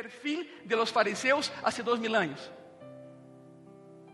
[0.00, 2.50] perfil de los fariseos hace dos mil años.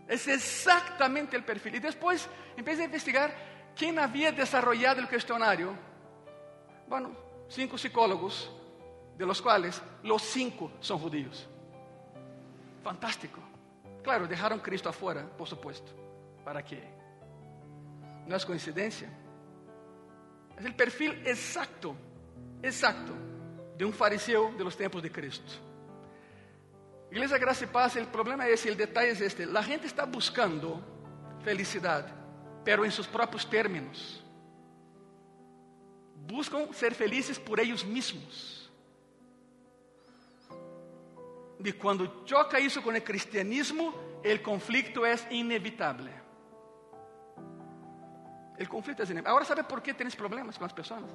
[0.07, 1.75] Es exactamente el perfil.
[1.75, 3.33] Y después empecé a investigar
[3.75, 5.73] quién había desarrollado el cuestionario.
[6.87, 7.15] Bueno,
[7.47, 8.51] cinco psicólogos,
[9.17, 11.47] de los cuales los cinco son judíos.
[12.83, 13.39] Fantástico.
[14.03, 15.91] Claro, dejaron Cristo afuera, por supuesto.
[16.43, 16.83] ¿Para qué?
[18.25, 19.09] No es coincidencia.
[20.57, 21.95] Es el perfil exacto,
[22.61, 23.13] exacto,
[23.77, 25.66] de un fariseo de los tiempos de Cristo.
[27.11, 30.81] Iglesia Gracia y Paz, el problema es, el detalle es este, la gente está buscando
[31.43, 32.05] felicidad,
[32.63, 34.23] pero en sus propios términos.
[36.27, 38.69] Buscan ser felices por ellos mismos.
[41.63, 43.93] Y cuando choca eso con el cristianismo,
[44.23, 46.11] el conflicto es inevitable.
[48.57, 49.33] El conflicto es inevitable.
[49.33, 51.09] Ahora sabe por qué tienes problemas con las personas.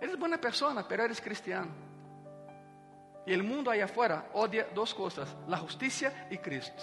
[0.00, 1.91] Eres buena persona, pero eres cristiano.
[3.26, 6.82] Y el mundo allá afuera odia dos cosas, la justicia y Cristo.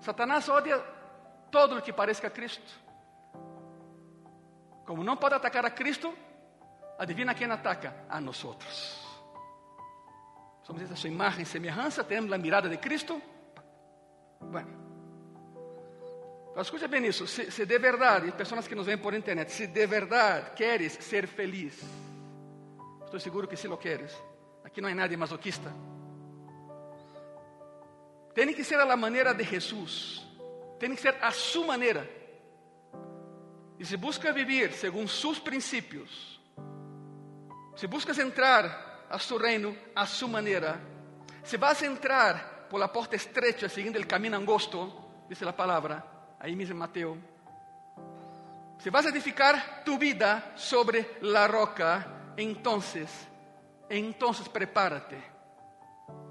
[0.00, 0.80] Satanás odia
[1.50, 2.70] todo lo que parezca a Cristo.
[4.86, 6.14] Como no puede atacar a Cristo,
[6.98, 8.06] adivina quién ataca?
[8.08, 9.06] A nosotros.
[10.62, 13.20] Somos esa su imagen, semejanza, tenemos la mirada de Cristo.
[14.40, 14.70] Bueno,
[16.50, 19.48] pero escucha bien eso, si, si de verdad, y personas que nos ven por internet,
[19.48, 21.82] si de verdad quieres ser feliz,
[23.10, 24.16] estoy seguro que sí lo quieres,
[24.64, 25.72] aquí no hay nadie masoquista.
[28.32, 30.24] Tiene que ser a la manera de Jesús,
[30.78, 32.06] tiene que ser a su manera.
[33.76, 36.40] Y si buscas vivir según sus principios,
[37.74, 40.78] si buscas entrar a su reino a su manera,
[41.42, 46.36] si vas a entrar por la puerta estrecha siguiendo el camino angosto, dice la palabra,
[46.38, 47.18] ahí mismo en Mateo,
[48.78, 53.10] si vas a edificar tu vida sobre la roca, entonces,
[53.88, 55.22] entonces prepárate,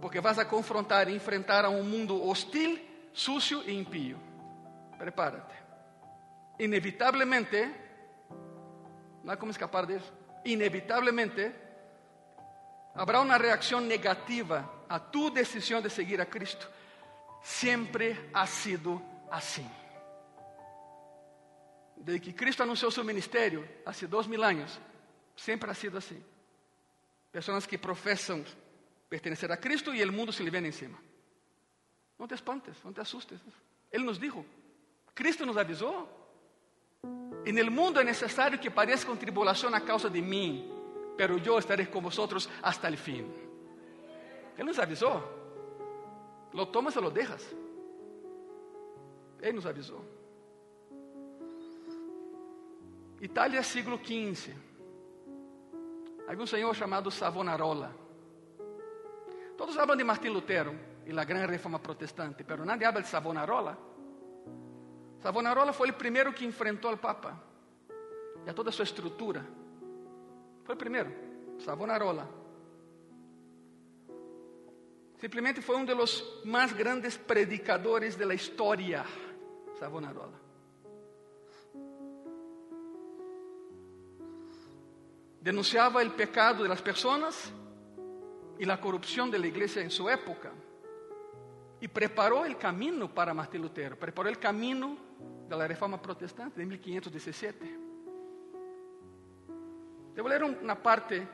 [0.02, 4.18] porque vas a confrontar y enfrentar a un mundo hostil, sucio e impío.
[4.98, 5.56] Prepárate.
[6.60, 7.74] Inevitablemente,
[9.24, 10.12] no hay cómo escapar de eso,
[10.44, 11.56] inevitablemente
[12.96, 16.68] habrá una reacción negativa a tu decisión de seguir a Cristo.
[17.42, 19.66] Siempre ha sido así.
[21.96, 24.80] Desde que Cristo anunció su ministerio hace dos mil años,
[25.40, 26.22] siempre ha sido así.
[27.32, 28.44] Personas que profesan
[29.08, 31.00] pertenecer a Cristo y el mundo se le viene encima.
[32.18, 33.40] No te espantes, no te asustes.
[33.90, 34.44] Él nos dijo,
[35.14, 36.08] Cristo nos avisó.
[37.46, 40.70] En el mundo es necesario que padezcan tribulación a causa de mí,
[41.18, 43.34] pero yo estaré con vosotros hasta el fin.
[44.58, 45.38] Él nos avisó.
[46.52, 47.46] Lo tomas o lo dejas.
[49.42, 50.04] Él nos avisó.
[53.22, 54.69] Itália, siglo XV.
[56.30, 57.92] Havia um senhor chamado Savonarola.
[59.58, 63.76] Todos falam de Martim Lutero e a grande reforma protestante, mas nadie habla de Savonarola.
[65.18, 67.36] Savonarola foi o primeiro que enfrentou ao Papa
[68.46, 69.44] e a toda a sua estrutura.
[70.66, 71.12] Foi o primeiro,
[71.66, 72.30] Savonarola.
[75.18, 79.04] Simplesmente foi um dos mais grandes predicadores da história,
[79.80, 80.49] Savonarola.
[85.42, 87.54] Denunciava o pecado das pessoas
[88.60, 90.52] e a corrupção da igreja em sua época.
[91.82, 94.98] E preparou o caminho para Martín Lutero, preparou o caminho
[95.48, 97.80] da reforma protestante de 1517.
[100.16, 101.26] Eu vou ler uma parte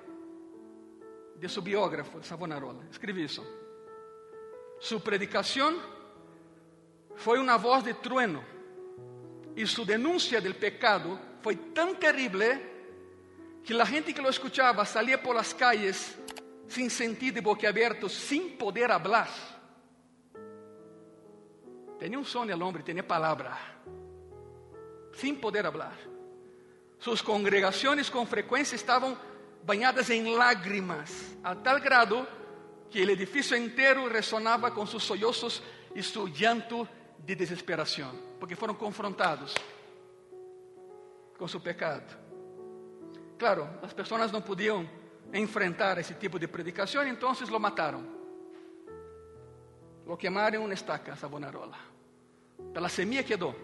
[1.37, 2.85] de seu biógrafo, Savonarola.
[2.91, 3.43] Escreve isso.
[4.79, 5.79] Su predicación
[7.15, 8.43] foi uma voz de trueno
[9.55, 12.74] e su denuncia del pecado foi tão terrible
[13.65, 16.15] que la gente que lo escuchaba salía por las calles
[16.67, 19.27] sin sentido y boquiabiertos, sin poder hablar.
[21.97, 23.57] Tenía un son el hombre, tenía palabra,
[25.13, 25.93] sin poder hablar.
[26.99, 29.17] Sus congregaciones con frecuencia estaban
[29.65, 32.27] bañadas en lágrimas, a tal grado
[32.91, 35.63] que el edificio entero resonaba con sus sollozos
[35.95, 39.55] y su llanto de desesperación, porque fueron confrontados
[41.37, 42.24] con su pecado.
[43.37, 44.89] Claro, as pessoas não podiam
[45.33, 48.05] enfrentar esse tipo de predicação, então lo mataram.
[50.05, 51.77] Lo quemaram em uma estaca, Savonarola.
[52.73, 53.55] Pela semilla quedou.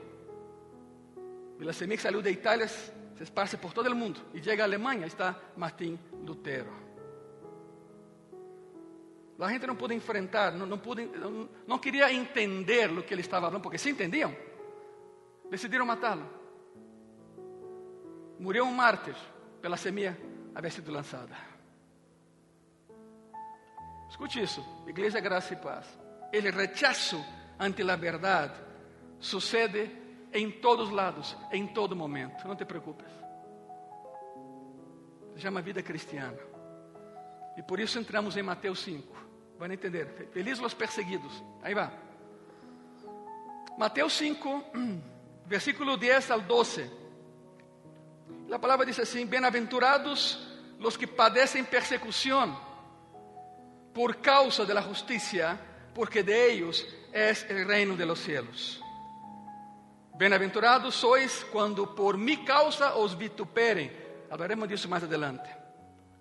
[1.59, 2.91] E a semilla que saiu da Itália se
[3.21, 4.19] esparce por todo o mundo.
[4.33, 6.81] E chega à Alemanha, está Martim Lutero.
[9.39, 13.21] A gente não pôde enfrentar, não, não, pude, não, não queria entender o que ele
[13.21, 14.35] estava falando, porque se entendiam,
[15.49, 16.29] decidiram matá-lo.
[18.39, 19.15] Morreu um mártir
[19.61, 20.17] pela semilla
[20.55, 21.35] havia sido lançada.
[24.09, 25.87] Escute isso, Igreja Graça e Paz.
[26.33, 27.23] O rechazo
[27.59, 28.59] ante a verdade
[29.19, 29.89] sucede
[30.33, 32.47] em todos lados, em todo momento.
[32.47, 33.07] Não te preocupes.
[35.33, 36.37] Se chama vida cristiana.
[37.57, 39.15] E por isso entramos em Mateus 5.
[39.57, 40.29] Vão entender.
[40.31, 41.43] Felizes os perseguidos.
[41.61, 41.91] Aí vai.
[43.77, 44.63] Mateus 5,
[45.45, 47.00] versículo 10 al 12.
[48.51, 50.39] A palavra diz assim: Bem-aventurados
[50.79, 52.59] los que padecem persecução
[53.93, 55.59] por causa de la justicia,
[55.93, 58.81] porque de ellos es el reino de los cielos.
[60.17, 63.91] Bem-aventurados sois quando por mi causa os vituperen.
[64.29, 65.49] Hablaremos disso mais adelante.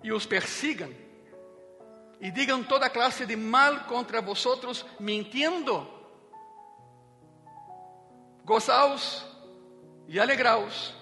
[0.03, 0.91] E os persigam.
[2.21, 5.87] E digam toda classe de mal contra vosotros, mintiendo.
[8.45, 9.25] Gozaos
[10.09, 10.95] e alegraos,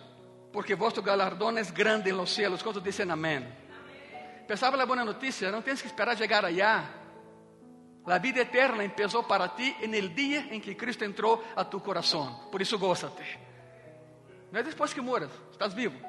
[0.52, 2.62] porque vuestro galardón es grande en los cielos.
[2.62, 3.46] ¿Cuántos dicen amén?
[4.46, 6.88] Pensava a boa notícia, não tens que esperar chegar allá.
[8.06, 12.48] A vida eterna começou para ti no dia em que Cristo entrou a tu coração.
[12.50, 13.38] Por isso, gózate.
[14.50, 16.00] Não é depois que moras, estás vivo.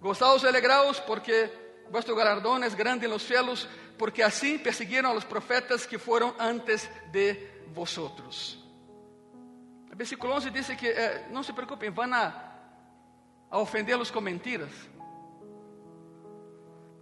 [0.00, 1.50] Gozaos e alegraos, porque
[1.90, 3.68] vuestro galardón es grande en los cielos,
[3.98, 8.64] porque assim persiguieron a los profetas que foram antes de vosotros.
[9.96, 12.47] Versículo 11 diz que eh, se preocupem, vão a,
[13.50, 14.72] a ofendê-los com mentiras.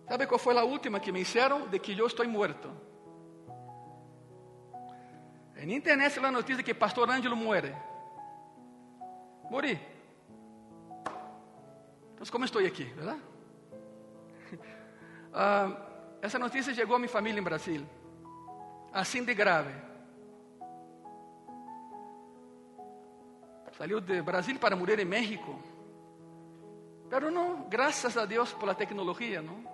[0.08, 1.66] ¿Sabe qual foi a última que me disseram?
[1.68, 2.70] De que eu estou morto.
[5.56, 7.74] En internet salió a notícia que pastor Ângelo muere.
[9.50, 9.80] Morí.
[12.14, 13.20] Então, como estou aqui, verdade?
[15.32, 15.76] Uh,
[16.22, 17.84] essa notícia chegou a minha família em Brasil.
[18.92, 19.74] Assim de grave.
[23.76, 25.58] Saiu de Brasil para morrer em México.
[27.08, 29.64] Pero não, graças a Deus por la tecnologia, não?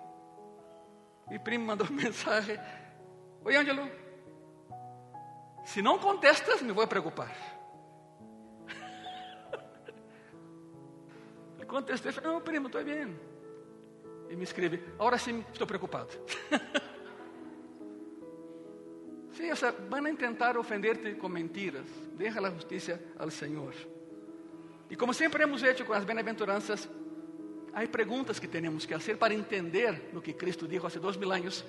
[1.29, 2.59] Mi primo mandou mensagem:
[3.43, 3.89] Oi, Ângelo,
[5.65, 7.31] se não contestas, me vou preocupar.
[11.57, 13.19] Le contestei, falei, não, primo, estou bem.
[14.29, 16.09] E me escreve, agora sim estou preocupado.
[19.33, 21.87] Sim, o sea, van a tentar ofenderte com mentiras.
[22.13, 23.73] Deja a justiça ao Senhor.
[24.91, 26.87] E como sempre hemos hecho com as bem-aventuranças,
[27.73, 31.31] há perguntas que temos que fazer para entender o que Cristo dijo há dois mil
[31.31, 31.65] anos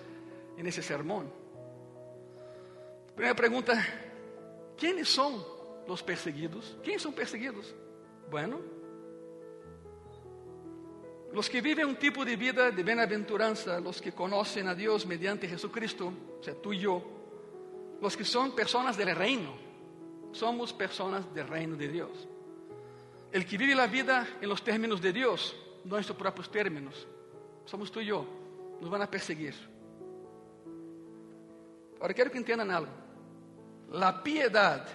[0.57, 1.31] nesse sermão.
[3.15, 3.75] Primeira pergunta:
[4.77, 5.45] quem são
[5.89, 6.77] os perseguidos?
[6.83, 7.75] Quem são perseguidos?
[8.29, 8.63] Bueno,
[11.33, 15.49] os que vivem um tipo de vida de bem-aventurança, os que conhecem a Deus mediante
[15.49, 17.03] Jesucristo, ou seja, tu e eu,
[18.01, 19.59] os que são pessoas do reino,
[20.33, 22.29] somos pessoas do reino de Deus.
[23.33, 27.07] El que vive a vida em los términos de Deus, nossos próprios términos.
[27.67, 28.27] Somos tu e eu.
[28.81, 29.55] Nos vão a perseguir.
[31.97, 32.93] Agora quero que entendam algo.
[33.93, 34.91] A piedade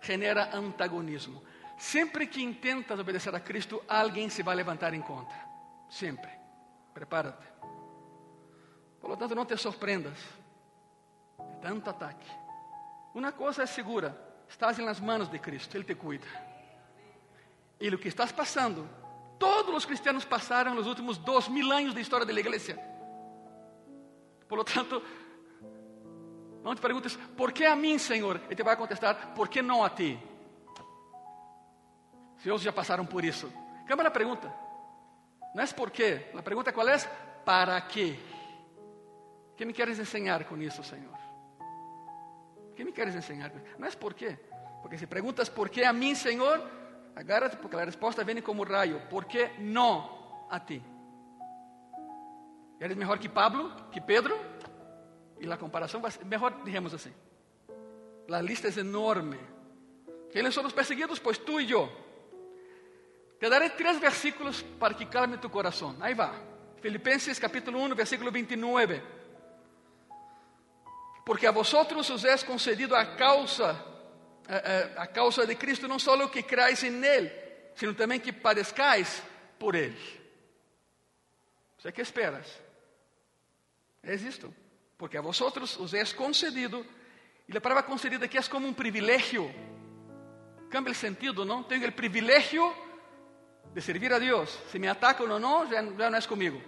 [0.00, 1.42] genera antagonismo.
[1.76, 5.36] Sempre que intentas obedecer a Cristo, alguém se vai levantar em contra.
[5.88, 6.30] Sempre.
[6.92, 7.46] Prepárate.
[9.00, 10.18] Por lo tanto, não te surpreendas
[11.38, 12.26] de tanto ataque.
[13.14, 14.16] Uma coisa é segura:
[14.48, 16.26] estás nas mãos de Cristo, Ele te cuida.
[17.80, 18.88] E o que estás passando
[19.38, 22.78] todos os cristianos passaram nos últimos dois mil anos de história da igreja.
[24.48, 25.02] Por lo tanto,
[26.62, 28.40] não te perguntes, por que a mim, Senhor?
[28.46, 30.18] Ele te vai contestar, por que não a ti?
[32.38, 33.52] Se outros já passaram por isso.
[33.86, 34.52] Câmara a pergunta.
[35.54, 36.26] Não é por quê.
[36.34, 36.98] A pergunta qual é?
[37.44, 38.18] Para quê?
[39.52, 41.18] O que me queres ensinar com isso, Senhor?
[42.70, 43.50] O que me queres ensinar?
[43.78, 44.38] Não é por quê.
[44.82, 46.64] Porque se perguntas por que a mim, Senhor,
[47.18, 49.00] Agárrate porque la respuesta viene como rayo.
[49.08, 49.26] ¿Por
[49.58, 50.80] no a ti?
[52.78, 54.36] ¿Eres mejor que Pablo, que Pedro?
[55.40, 57.12] Y la comparación va a ser mejor, dijemos así.
[58.28, 59.36] La lista es enorme.
[60.30, 61.18] ¿Quiénes son los perseguidos?
[61.18, 61.90] Pues tú y yo.
[63.40, 66.00] Te daré tres versículos para que calme tu corazón.
[66.00, 66.32] Ahí va.
[66.80, 69.02] Filipenses capítulo 1, versículo 29.
[71.26, 73.84] Porque a vosotros os es concedido a causa
[74.48, 77.30] a, a, causa de Cristo, não só que creáis em Ele,
[77.74, 79.22] sino também que padezcais
[79.58, 79.98] por Ele.
[81.78, 82.46] Você que esperas?
[84.02, 84.52] É isto,
[84.96, 86.84] porque a vosotros os é concedido,
[87.46, 89.52] e a palavra concedida aqui é como um privilégio.
[90.70, 91.62] Cambia o sentido, não?
[91.62, 92.74] Tenho o privilégio
[93.72, 94.50] de servir a Deus.
[94.70, 96.60] Se me atacam ou não, já, já não é comigo.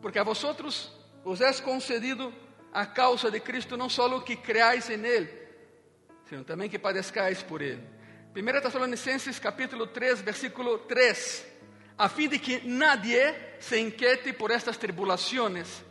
[0.00, 0.92] Porque a vosotros
[1.24, 2.32] os é concedido
[2.72, 5.45] a causa de Cristo, não só o que creáis em Ele,
[6.28, 7.82] sino também que padezcais por ele.
[8.34, 11.46] 1 Tessalonicenses capítulo 3, versículo 3.
[11.96, 15.82] A fim de que nadie se inquiete por estas tribulaciones,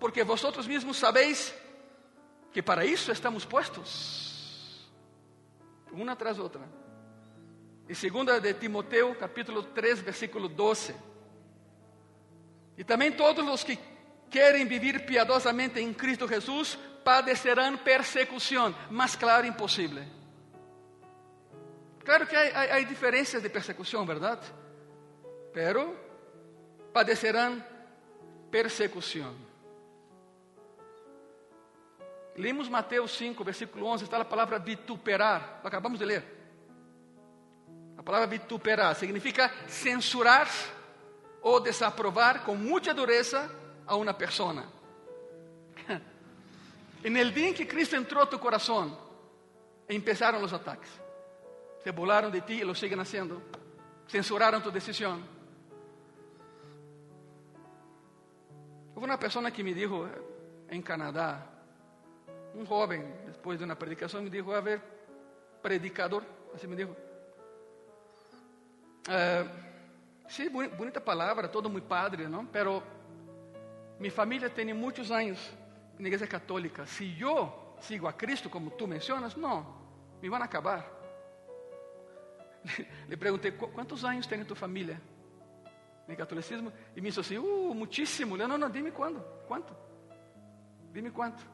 [0.00, 1.54] porque vosotros mismos sabéis
[2.52, 4.88] que para isso estamos puestos,
[5.92, 6.62] uma tras outra.
[7.88, 10.94] E segunda de Timoteo, capítulo 3, versículo 12.
[12.78, 13.78] E também todos os que
[14.30, 20.02] querem viver piadosamente em Cristo Jesus padecerão persecução, mas claro, impossível.
[22.04, 24.44] Claro que há, há, há diferenças de persecução, verdade?
[25.52, 25.96] Pero
[26.92, 27.64] padecerão
[28.50, 29.36] persecução.
[32.36, 36.24] Lemos Mateus 5, versículo 11, está a palavra vituperar, acabamos de ler.
[37.96, 40.48] A palavra vituperar significa censurar
[41.40, 43.48] ou desaprovar com muita dureza
[43.86, 44.75] a uma pessoa.
[47.06, 48.92] En el día en que Cristo entró a tu corazón,
[49.86, 50.90] empezaron los ataques.
[51.84, 53.40] Se burlaron de ti y lo siguen haciendo.
[54.08, 55.24] Censuraron tu decisión.
[58.92, 60.08] Hubo una persona que me dijo
[60.68, 61.48] en Canadá,
[62.54, 64.80] un joven, después de una predicación, me dijo, a ver,
[65.62, 66.24] predicador,
[66.56, 66.90] así me dijo.
[69.08, 72.48] Uh, sí, bonita palabra, todo muy padre, ¿no?
[72.50, 72.82] Pero
[74.00, 75.38] mi familia tiene muchos años
[75.98, 79.66] na igreja católica, se eu sigo a Cristo, como tu mencionas, não,
[80.20, 80.94] me vão acabar.
[83.08, 85.00] Le perguntei, quantos anos tem tu família
[86.08, 86.72] no catolicismo?
[86.94, 88.36] E me disse assim, uh, muitíssimo.
[88.36, 89.74] Não, não, dime quando, quanto?
[90.92, 91.46] Dime quanto.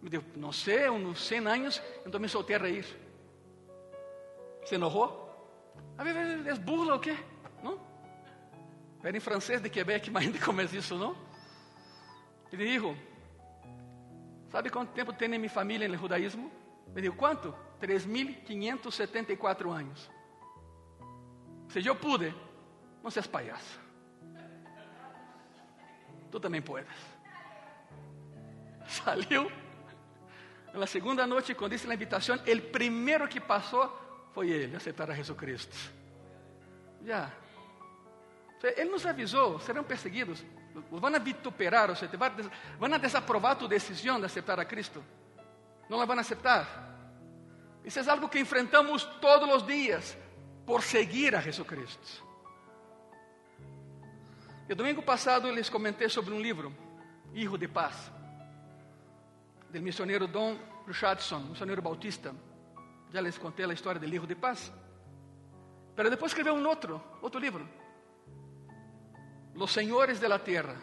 [0.00, 2.86] Me disse, não sei, uns 100 anos, então me soltei a reír.
[4.64, 5.22] Se enojou?
[5.98, 7.16] A ver, é burla o quê?
[7.62, 7.78] Não?
[9.02, 11.16] Era em francês de Quebec, mas ainda como é isso, não?
[12.50, 12.96] Ele dijo,
[14.54, 16.48] Sabe quanto tempo tem na minha família no judaísmo?
[16.94, 17.52] Me digo, quanto?
[17.80, 20.08] 3.574 anos.
[21.70, 22.32] Se eu pude,
[23.02, 23.80] não seas palhaço.
[26.30, 26.94] Tu também puedes.
[28.86, 29.50] Saliu.
[30.72, 33.90] Na segunda noite, quando disse na invitação, o primeiro que passou
[34.32, 35.76] foi ele, aceitar a Jesus Cristo.
[37.04, 37.28] Já.
[38.62, 40.44] Ele nos avisou, serão perseguidos
[40.90, 42.16] van a vituperar, seja,
[42.78, 45.02] van a desaprovar tu decisão de aceitar a Cristo.
[45.88, 46.66] Não la van a aceptar.
[47.84, 50.16] Isso é algo que enfrentamos todos os dias
[50.66, 52.24] por seguir a Jesucristo.
[54.68, 56.74] E domingo passado les comentei sobre um livro,
[57.34, 58.10] Hijo de Paz,
[59.70, 62.34] do missionário Don Richardson, missionário bautista.
[63.12, 64.72] Já les contei a história do Hijo de Paz.
[65.94, 67.68] Pero depois escreveu um outro, outro livro,
[69.54, 70.74] los señores de la tierra,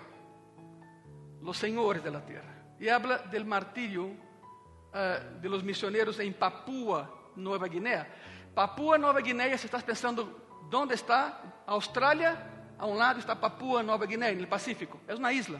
[1.42, 2.56] los señores de la tierra.
[2.80, 8.08] Y habla del martirio uh, de los misioneros en Papúa Nueva Guinea.
[8.54, 11.63] Papúa Nueva Guinea, se estás pensando, ¿dónde está?
[11.68, 15.01] Australia, a un lado está Papúa Nueva Guinea, en el Pacífico.
[15.08, 15.60] Es una isla.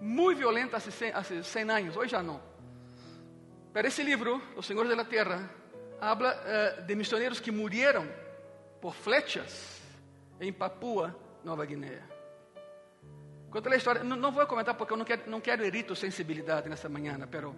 [0.00, 2.40] Muy violenta hace 100, hace 100 años, hoy ya no.
[3.72, 5.48] Pero ese libro, Los Señores de la Tierra,
[6.00, 6.34] habla
[6.80, 8.10] uh, de misioneros que murieron
[8.80, 9.78] por flechas
[10.40, 12.02] em Papúa Nova Guiné.
[13.50, 15.96] Conta a história, não, não, vou comentar porque eu não quero, não quero herir tua
[15.96, 17.54] sensibilidade nessa manhã, pero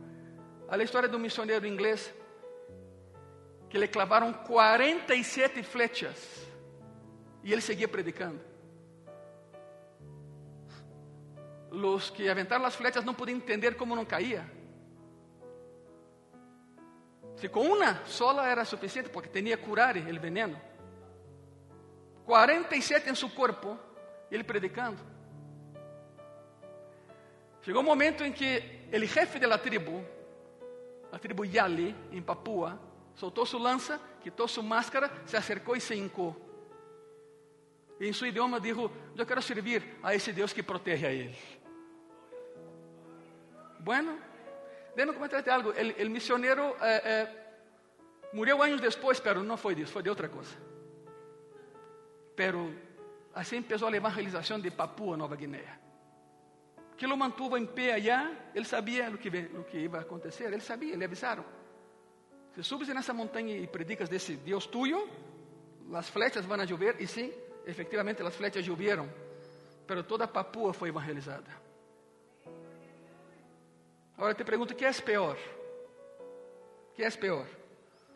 [0.68, 2.14] a história de um missionário inglês
[3.68, 6.46] que lhe clavaram 47 flechas
[7.42, 8.40] e ele seguia predicando.
[11.70, 14.46] Os que aventaram as flechas não podiam entender como não caía.
[17.36, 20.60] Se com uma sola era suficiente, porque tinha curar o veneno.
[22.32, 23.78] 47 em seu corpo,
[24.30, 24.98] ele predicando.
[27.60, 30.02] Chegou um momento em que o jefe da tribo,
[31.12, 32.80] a tribo Yali, em Papua,
[33.14, 36.34] soltou sua lança, quitou sua máscara, se acercou e se hincou.
[38.00, 38.80] E em seu idioma disse:
[39.14, 41.36] Eu quero servir a esse Deus que protege a ele.
[43.78, 44.18] Bueno,
[44.96, 45.70] déjame comentar algo.
[45.70, 47.28] O missionário eh, eh,
[48.32, 50.71] morreu anos depois, pero não foi disso, foi de outra coisa.
[52.34, 52.74] Pero
[53.34, 55.64] assim começou a evangelização de Papua Nova Guiné.
[56.96, 60.60] Que lo mantuvo em pé allá, ele sabia o que, o que ia acontecer, ele
[60.60, 61.44] sabia, le avisaram.
[62.54, 65.08] Se subes nessa montanha e predicas desse Deus tuyo,
[65.94, 67.32] as flechas vão a chover, e sim,
[67.66, 69.08] efetivamente as flechas choveram,
[69.86, 71.50] pero toda Papua foi evangelizada.
[74.16, 75.36] Agora te pergunto, que é pior?
[76.94, 77.46] Que é pior?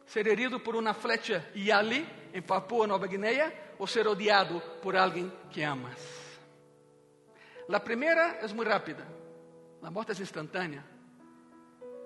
[0.05, 5.33] Ser herido por uma flecha Yali em Papua Nova Guiné ou ser odiado por alguém
[5.51, 5.99] que amas.
[7.73, 9.09] A primeira é muito rápida,
[9.83, 10.85] a morte é instantânea.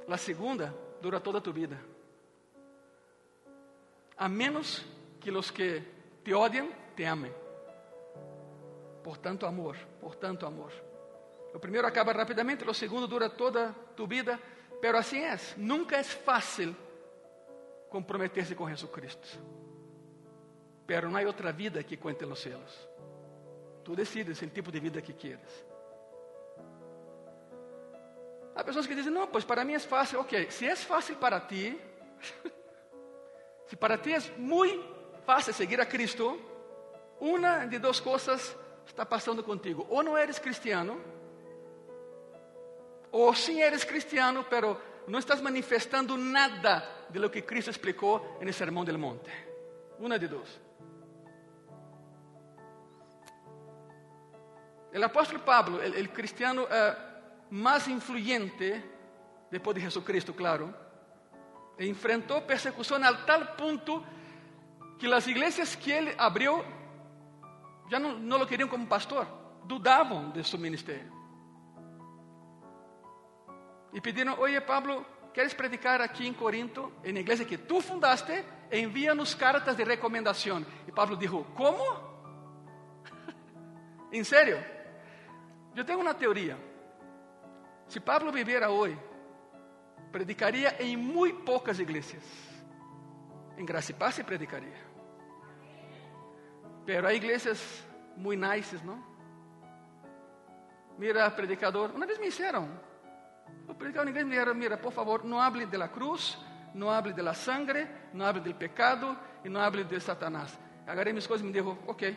[0.08, 0.72] A segunda
[1.02, 1.80] dura toda tu vida.
[4.16, 4.84] A menos
[5.20, 5.82] que os que
[6.22, 7.34] te odiam te amem.
[9.02, 10.72] Por tanto amor, por tanto amor.
[11.52, 14.38] O primeiro acaba rapidamente, o segundo dura toda tu vida,
[14.80, 15.36] pero assim é.
[15.56, 16.76] Nunca é fácil
[17.88, 19.59] comprometer-se com Jesucristo.
[20.90, 22.88] Pero não há outra vida que cuente nos céus.
[23.84, 25.64] Tu decides o tipo de vida que quieres.
[28.56, 30.18] Há pessoas que dizem, não, pois para mim é fácil.
[30.18, 31.80] Ok, se é fácil para ti,
[33.70, 34.82] se para ti é muito
[35.24, 36.36] fácil seguir a Cristo,
[37.20, 39.86] uma de duas coisas está passando contigo.
[39.88, 41.00] Ou não eres cristiano,
[43.12, 48.52] ou sim eres cristiano, pero não estás manifestando nada de lo que Cristo explicou no
[48.52, 49.30] Sermão del Monte.
[49.96, 50.69] Uma de duas.
[54.92, 57.10] O apóstolo Pablo, o cristiano uh,
[57.50, 58.82] mais influyente,
[59.50, 60.74] depois de Jesucristo, claro,
[61.78, 64.04] enfrentou persecução a tal ponto
[64.98, 66.64] que as igrejas que ele abriu
[67.90, 69.26] já não, não lo queriam como pastor,
[69.64, 71.12] dudavam de seu ministério.
[73.92, 75.04] E pediram: Oye, Pablo,
[75.34, 78.44] queres predicar aqui em Corinto, em igreja que tu fundaste?
[78.70, 80.64] Envia-nos cartas de recomendação.
[80.86, 81.84] E Pablo disse: Como?
[84.12, 84.62] em sério?
[85.80, 86.58] Eu tenho uma teoria.
[87.88, 88.98] Se Pablo vivera hoje,
[90.12, 92.22] predicaria em muito poucas igrejas.
[93.56, 94.76] Em Graça e Paz se predicaria.
[96.84, 97.82] Pero há igrejas
[98.14, 98.82] muito nices?
[100.98, 102.68] Mira, predicador, uma vez me disseram,
[103.66, 106.36] o predicador em igreja me disseram, mira, por favor, não hable de la cruz,
[106.74, 110.58] não hable de la sangre, não hable del pecado e não hable de Satanás.
[110.86, 112.14] Agarrei minhas coisas e me dijo, ok,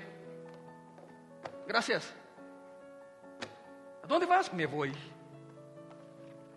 [1.66, 2.23] gracias.
[4.04, 4.54] ¿A vas?
[4.54, 4.86] Me vou.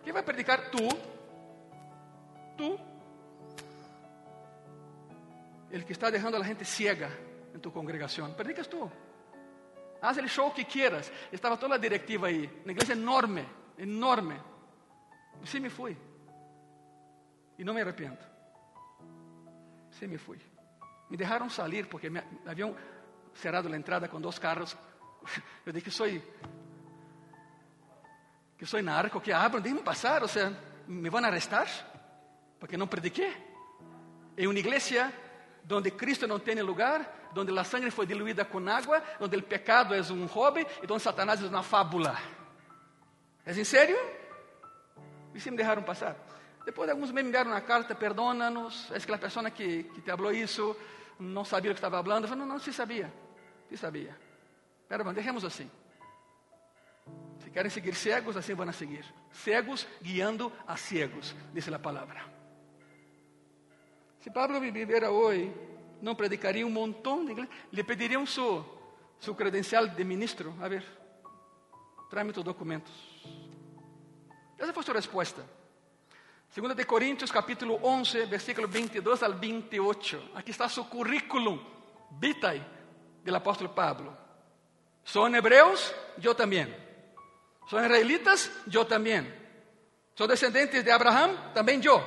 [0.03, 0.69] Quem vai predicar?
[0.69, 0.87] Tu.
[2.57, 2.79] Tu.
[5.71, 7.09] El que está deixando a gente ciega
[7.53, 8.33] en tu congregación.
[8.35, 8.89] Predicas tú.
[10.01, 11.11] Haz el show que quieras.
[11.31, 12.61] Estaba toda la directiva ahí.
[12.63, 13.45] Una iglesia enorme,
[13.77, 14.37] enorme.
[15.43, 15.97] Sí me fui.
[17.57, 18.25] Y no me arrepiento.
[19.91, 20.39] Sí me fui.
[21.09, 22.75] Me dejaron salir porque me habían
[23.33, 24.77] cerrado la entrada con dos carros.
[25.65, 26.21] Eu dije que soy
[28.57, 30.51] que soy narco, que abram, déjenme pasar, o sea,
[30.87, 31.67] me van a arrestar
[32.59, 33.35] porque não prediquei.
[34.37, 35.11] Em uma igreja
[35.63, 39.93] donde Cristo não tem lugar, donde a sangre foi diluída com água, donde o pecado
[39.93, 42.17] é um hobby e donde Satanás é uma fábula.
[43.45, 43.97] É em sério?
[45.33, 46.15] E se me deixaram passar?
[46.65, 50.11] Depois de alguns me enviaram uma carta, perdona-nos, é que a pessoa que, que te
[50.11, 50.75] falou isso
[51.19, 52.23] não sabia o que estava falando.
[52.23, 53.11] Eu falei, não, se sabia,
[53.69, 54.17] se sabia.
[54.87, 55.69] Pero, bom, deixemos assim.
[57.47, 59.05] Se querem seguir cegos, assim vão a seguir.
[59.31, 62.21] Cegos guiando a cegos, diz a palavra.
[64.19, 65.49] Se Pablo viviera hoje,
[66.01, 67.55] não predicaria um montão de igrejas.
[67.71, 68.65] Le pediriam su,
[69.17, 70.53] su credencial de ministro.
[70.61, 70.83] A ver,
[72.09, 72.91] tráeme tus documentos.
[74.57, 75.41] Essa foi sua resposta.
[76.53, 80.31] 2 de Coríntios, capítulo 11, versículo 22 al 28.
[80.35, 81.57] Aqui está seu currículum
[82.19, 82.61] vitae
[83.23, 84.13] do apóstolo Pablo.
[85.05, 85.95] ¿Son hebreus?
[86.21, 86.86] Eu também.
[87.67, 88.49] ¿Son israelitas?
[88.71, 89.27] Eu também.
[90.15, 91.51] ¿Son descendentes de Abraham?
[91.53, 92.01] Também eu.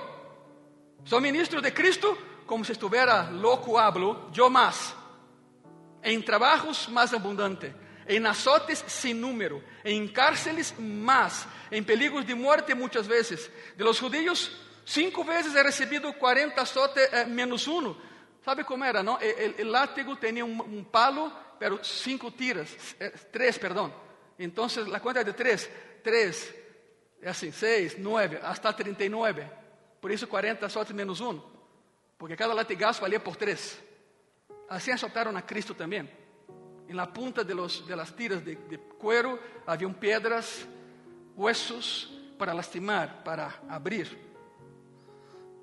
[1.05, 2.17] Sou ministro de Cristo
[2.51, 4.97] como se estuviera loco hablo, yo más.
[6.03, 7.73] En trabajos más abundante,
[8.07, 13.49] en azotes sin número, en cárceles más, en peligros de muerte muchas veces.
[13.77, 14.51] De los judíos,
[14.85, 17.97] cinco veces he recibido 40 azotes eh, menos uno.
[18.45, 19.01] ¿Sabe cómo era?
[19.01, 19.21] No?
[19.21, 23.93] El, el, látigo tenía un, un, palo, pero cinco tiras, eh, tres, perdón.
[24.41, 25.69] Entonces la cuenta de tres,
[26.03, 26.55] tres,
[27.27, 29.47] así, seis, nueve, hasta 39.
[30.01, 31.39] Por isso 40 azotes menos um.
[32.17, 33.79] Porque cada latigazo valia por três.
[34.67, 36.09] Assim azotaram a Cristo também.
[36.89, 40.67] Em la punta de, los, de las tiras de, de cuero haviam pedras,
[41.37, 44.09] huesos para lastimar, para abrir.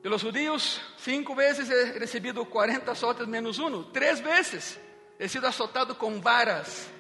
[0.04, 3.84] De los judíos, cinco vezes he recebido 40 azotes menos um.
[3.92, 4.80] Três vezes
[5.18, 6.92] he sido azotado com varas.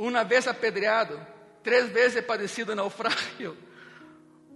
[0.00, 1.20] Uma vez apedreado.
[1.62, 3.54] Três vezes padecido naufrágio.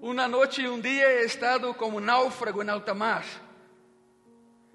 [0.01, 3.27] Uma noite e um dia he estado como náufrago em alta mar.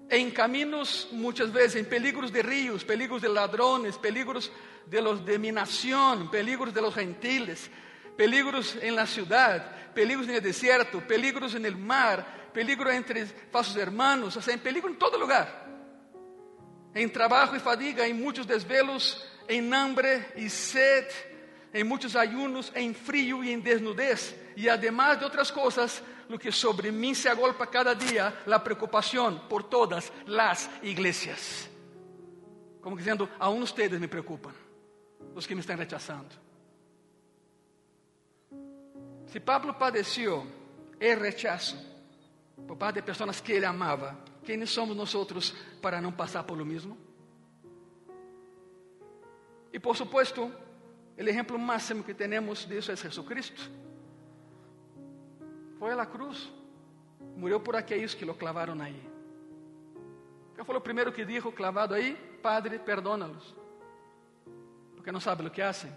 [0.08, 4.52] Em caminhos, muitas vezes, em peligros de rios, peligros de ladrones, peligros
[4.86, 7.68] de los de mi nación, peligros de los gentiles,
[8.16, 13.76] peligros en la ciudad, peligros en el desierto, peligros en el mar, peligro entre falsos
[13.76, 15.66] hermanos, o sea, en peligro en todo lugar.
[16.94, 21.06] En trabajo y fadiga, en muchos desvelos, en hambre y sed,
[21.72, 26.52] en muchos ayunos, en frío y en desnudez e además de outras coisas, lo que
[26.52, 31.68] sobre mim se agolpa cada dia, a preocupação por todas as iglesias.
[32.80, 34.54] Como dizendo, aún ustedes me preocupam,
[35.34, 36.30] os que me estão rechazando.
[39.26, 40.46] Se Pablo padeció
[41.00, 41.76] el rechazo
[42.66, 46.64] por parte de pessoas que ele amava, quem somos nós para não passar por lo
[46.64, 47.09] mesmo?
[49.72, 50.52] E por supuesto,
[51.16, 53.70] o exemplo máximo que temos disso é Jesucristo.
[55.78, 56.52] Foi a la cruz,
[57.36, 59.00] morreu por aqueles que lo clavaram aí.
[60.54, 62.14] Qual foi o primeiro que dijo clavado aí?
[62.42, 63.54] Padre, perdónalos,
[64.94, 65.92] porque não sabem o que fazem.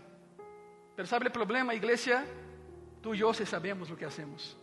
[0.95, 2.25] Mas sabe o problema, igreja?
[3.01, 4.55] Tu e eu sí sabemos o que hacemos.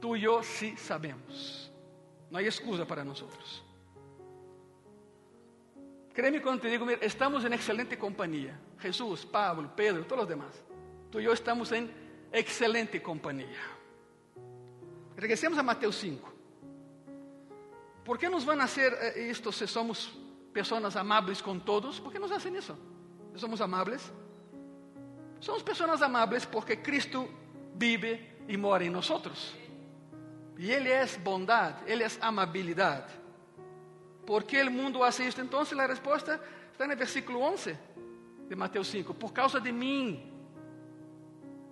[0.00, 1.72] Tu e eu sí sabemos.
[2.30, 3.24] Não há excusa para nós.
[6.12, 8.58] Créeme quando te digo, mira, estamos em excelente companhia.
[8.78, 10.62] Jesus, Pablo, Pedro, todos os demás.
[11.10, 11.90] Tu e eu estamos em
[12.32, 13.60] excelente companhia.
[15.16, 16.32] Regressemos a Mateus 5.
[18.04, 20.12] ¿Por que nos vão fazer eh, isto se somos
[20.52, 22.00] pessoas amáveis com todos?
[22.00, 22.76] ¿Por que nos fazem isso?
[23.36, 24.12] Somos amáveis.
[25.40, 27.28] Somos pessoas amáveis porque Cristo
[27.74, 29.08] vive e mora em nós.
[30.58, 33.21] E Ele é bondade, Ele é amabilidade.
[34.26, 35.40] ¿Por que o mundo faz isto?
[35.40, 37.76] Então, a resposta está no versículo 11
[38.48, 39.14] de Mateus 5.
[39.14, 40.30] Por causa de mim.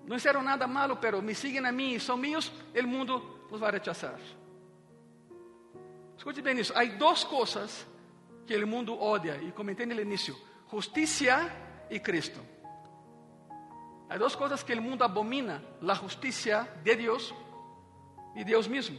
[0.06, 3.60] Não fizeram nada malo, pero me siguen a mim e são meus, o mundo os
[3.60, 4.18] vai rechazar.
[6.16, 6.72] Escute bem isso.
[6.76, 7.86] Há duas coisas
[8.46, 10.36] que o mundo odia, e comentei no início:
[10.70, 11.48] justiça
[11.88, 12.40] e Cristo.
[14.08, 17.32] Há duas coisas que o mundo abomina: a justiça de Deus
[18.34, 18.98] e Deus mesmo.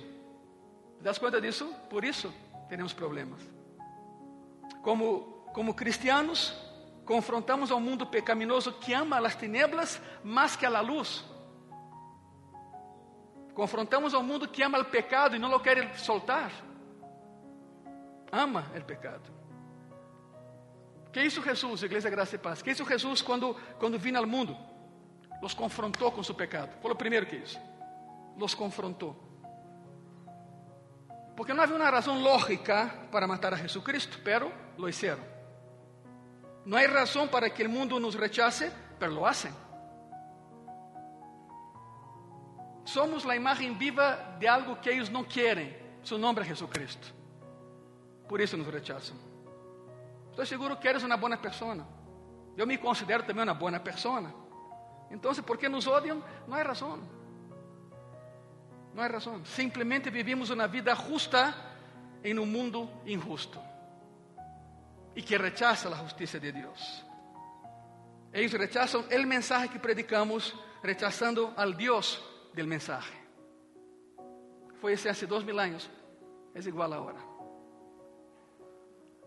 [0.98, 1.74] ¿Te das conta disso?
[1.90, 2.32] Por isso
[2.78, 3.42] temos problemas.
[4.82, 6.56] Como, como cristianos,
[7.04, 11.26] confrontamos ao mundo pecaminoso que ama as tinieblas mais que a luz.
[13.54, 16.50] Confrontamos ao mundo que ama o pecado e não o quer soltar.
[18.32, 19.30] Ama o pecado.
[21.12, 22.62] Que isso Jesus, Igreja Graça e Paz?
[22.62, 24.56] Que isso Jesus quando quando vinha ao mundo?
[25.42, 26.72] los confrontou com seu pecado.
[26.82, 27.60] Foi o primeiro que isso.
[28.38, 29.31] Los confrontou.
[31.36, 35.24] Porque não havia uma razão lógica para matar a Jesucristo, pero lo hicieron.
[36.66, 39.54] Não há razão para que o mundo nos rechace, pero lo hacen.
[42.86, 45.76] Somos a imagem viva de algo que eles não querem.
[46.04, 47.14] Su nome é Jesucristo.
[48.28, 49.16] Por isso nos rechazam.
[50.30, 51.86] Estou seguro que eres uma boa pessoa.
[52.58, 54.34] Eu me considero também uma boa pessoa.
[55.10, 56.24] Então, ¿por que nos odiam?
[56.48, 57.00] Não há razão.
[58.94, 59.44] Não há razão.
[59.46, 61.56] Simplesmente vivimos uma vida justa
[62.24, 63.60] em um mundo injusto
[65.16, 67.06] e que rechaza a justiça de Deus.
[68.34, 72.22] Eles rechazam o mensaje que predicamos, rechazando al Deus
[72.54, 73.12] del mensaje.
[74.80, 75.90] Foi esse há dois mil anos,
[76.56, 77.20] é igual agora.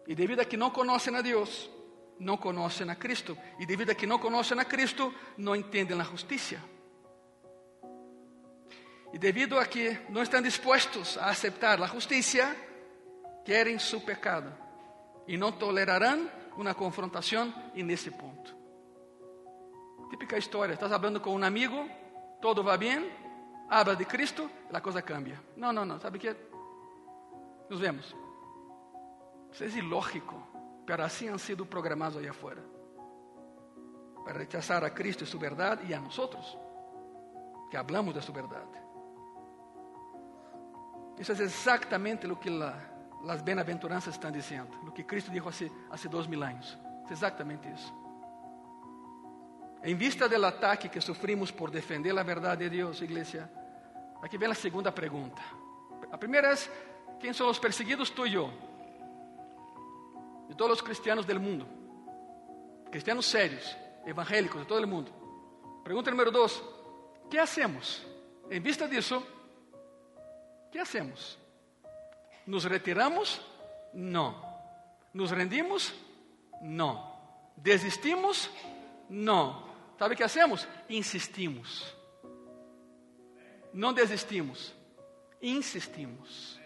[0.07, 1.71] E devido a que não conhecem a Deus,
[2.19, 3.37] não conhecem a Cristo.
[3.59, 6.61] E devido a que não conhecem a Cristo, não entendem a justiça.
[9.15, 12.53] E devido a que não estão dispostos a aceitar a justiça,
[13.45, 14.53] querem seu pecado.
[15.29, 18.57] E não tolerarão uma confrontação nesse ponto.
[20.11, 21.89] Típica história: estás falando com um amigo,
[22.43, 23.09] todo va bem,
[23.71, 25.41] habla de Cristo, a coisa cambia.
[25.57, 26.35] Não, não, não, sabe o que?
[27.71, 28.17] Nos vemos.
[29.53, 30.35] Isso é ilógico.
[30.85, 32.63] Pero así han sido programados allá afuera.
[34.25, 36.59] Para rechazar a Cristo y su verdad y a nosotros,
[37.71, 38.84] que hablamos de su verdad.
[41.19, 42.77] Isso é exatamente o que la,
[43.29, 44.71] as bem-aventuranças estão dizendo.
[44.87, 46.79] O que Cristo disse hace dois mil anos.
[47.09, 47.95] É exatamente isso.
[49.83, 53.51] Em vista do ataque que sofrimos por defender a verdade de Deus, igreja,
[54.23, 55.43] aqui vem a segunda pergunta.
[56.11, 56.57] A primeira é:
[57.21, 58.11] quem são os perseguidos?
[58.11, 58.51] Tu e eu
[60.49, 61.67] de todos los cristianos del mundo,
[62.91, 65.11] cristianos serios, evangélicos de todo el mundo.
[65.83, 66.63] Pregunta número dos:
[67.31, 68.07] ¿qué hacemos?
[68.51, 68.99] En vista de
[70.75, 71.39] ¿qué hacemos?
[72.47, 73.41] ¿Nos retiramos?
[73.93, 74.43] No.
[75.13, 75.95] ¿Nos rendimos?
[76.63, 77.15] No.
[77.55, 78.51] ¿Desistimos?
[79.09, 79.69] No.
[79.97, 80.67] ¿Sabe qué hacemos?
[80.89, 81.95] Insistimos.
[83.73, 84.75] No desistimos,
[85.41, 86.61] insistimos.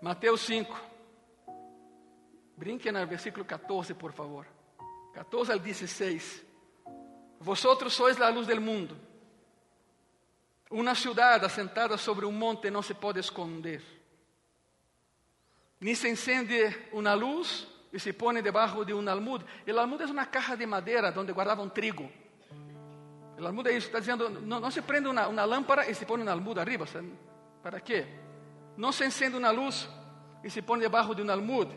[0.00, 0.76] Mateus 5,
[2.56, 4.46] Brinque no versículo 14, por favor.
[5.14, 6.44] 14 al 16.
[7.40, 9.07] Vosotros sois la luz del mundo.
[10.70, 13.82] Una ciudad asentada sobre un monte no se puede esconder.
[15.80, 19.42] Ni se enciende una luz y se pone debajo de un almud.
[19.64, 22.10] El almud es una caja de madera donde guardaban trigo.
[23.38, 26.04] El almud es eso, está diciendo, no, no se prende una, una, lámpara y se
[26.04, 26.86] pone un almud arriba.
[27.62, 28.04] ¿Para qué?
[28.76, 29.88] No se enciende una luz
[30.42, 31.68] y se pone debajo de un almud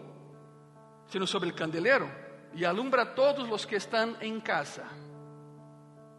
[1.12, 2.10] sino sobre el candelero,
[2.56, 4.84] y alumbra todos los que están en casa.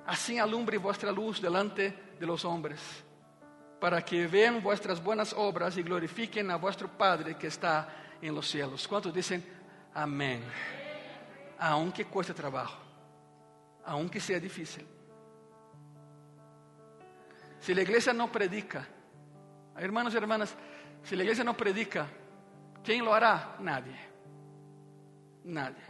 [0.06, 2.80] Assim alumbre vuestra luz delante de los hombres,
[3.80, 7.88] para que vean vuestras buenas obras y glorifiquen a vuestro Padre que está
[8.20, 8.86] en los cielos.
[8.86, 9.44] ¿Cuántos dicen
[9.94, 10.42] amén?
[11.58, 12.78] Aunque cueste trabajo,
[13.84, 14.86] aunque sea difícil.
[17.60, 18.86] Si la iglesia no predica,
[19.76, 20.54] hermanos y hermanas,
[21.02, 22.06] si la iglesia no predica,
[22.82, 23.56] ¿quién lo hará?
[23.60, 23.98] Nadie.
[25.44, 25.82] Nadie.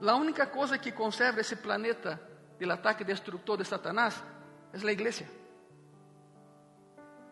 [0.00, 2.20] La única cosa que conserva ese planeta
[2.58, 4.22] del ataque destructor de Satanás
[4.72, 5.26] es la iglesia.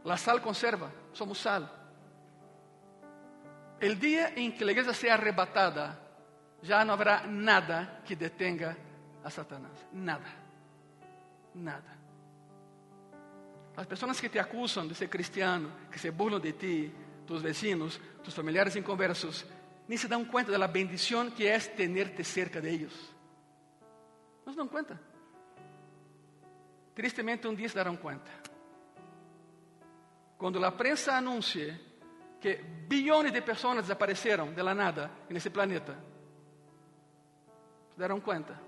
[0.05, 1.71] La sal conserva, somos sal.
[3.81, 5.99] El día en que la iglesia sea arrebatada,
[6.63, 8.77] ya no habrá nada que detenga
[9.23, 9.73] a Satanás.
[9.93, 10.33] Nada.
[11.55, 11.97] Nada.
[13.77, 16.93] Las personas que te acusan de ser cristiano, que se burlan de ti,
[17.27, 19.45] tus vecinos, tus familiares inconversos,
[19.89, 22.93] ni se dan cuenta de la bendición que es tenerte cerca de ellos.
[24.47, 24.99] No se dan cuenta.
[26.97, 28.31] Tristemente, um dia se darão conta.
[30.39, 31.79] Quando a prensa anuncie
[32.41, 35.95] que bilhões de pessoas desapareceram de la nada nesse planeta,
[37.91, 38.59] se darão conta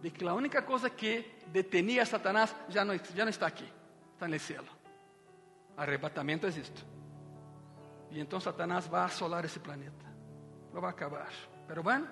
[0.00, 3.70] de que a única coisa que detenia a Satanás já não, já não está aqui,
[4.14, 4.64] está no céu.
[5.76, 6.82] Arrebatamento existe.
[8.10, 10.06] E então Satanás vai assolar esse planeta.
[10.72, 11.30] Lo vai acabar.
[11.68, 12.08] Pero bueno,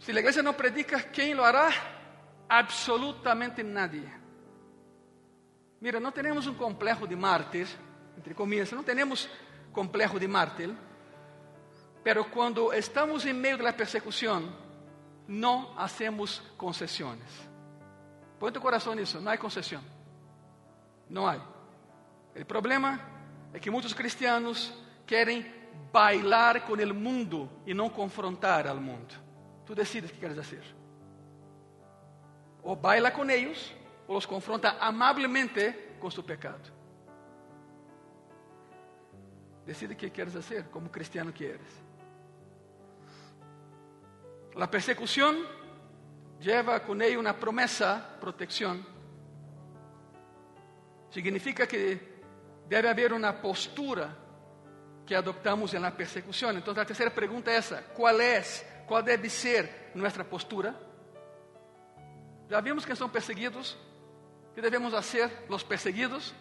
[0.00, 1.99] se a igreja não predica, quem lo hará?
[2.50, 4.12] Absolutamente nadie.
[5.78, 7.68] Mira, no tenemos un complejo de mártir,
[8.16, 9.30] entre comillas, no tenemos
[9.72, 10.76] complejo de mártir,
[12.02, 14.52] pero cuando estamos en medio de la persecución,
[15.28, 17.30] no hacemos concesiones.
[18.38, 19.82] Pon tu corazón eso, no hay concesión.
[21.08, 21.40] No hay.
[22.34, 23.00] El problema
[23.54, 24.74] es que muchos cristianos
[25.06, 29.14] quieren bailar con el mundo y no confrontar al mundo.
[29.64, 30.79] Tú decides qué quieres hacer.
[32.62, 33.72] O baila com eles,
[34.06, 36.72] ou os confronta amablemente com seu pecado.
[39.64, 41.84] Decide que queres fazer, como cristiano que eres.
[44.56, 45.46] A persecução
[46.40, 48.84] lleva com ella uma promessa, proteção.
[51.10, 52.00] Significa que
[52.66, 54.16] deve haver uma postura
[55.06, 56.50] que adoptamos na persecução.
[56.52, 58.42] Então, a terceira pergunta é essa: qual é,
[58.86, 60.89] qual deve ser nossa postura?
[62.50, 63.78] Já vimos que são perseguidos,
[64.56, 66.34] que devemos ser os perseguidos.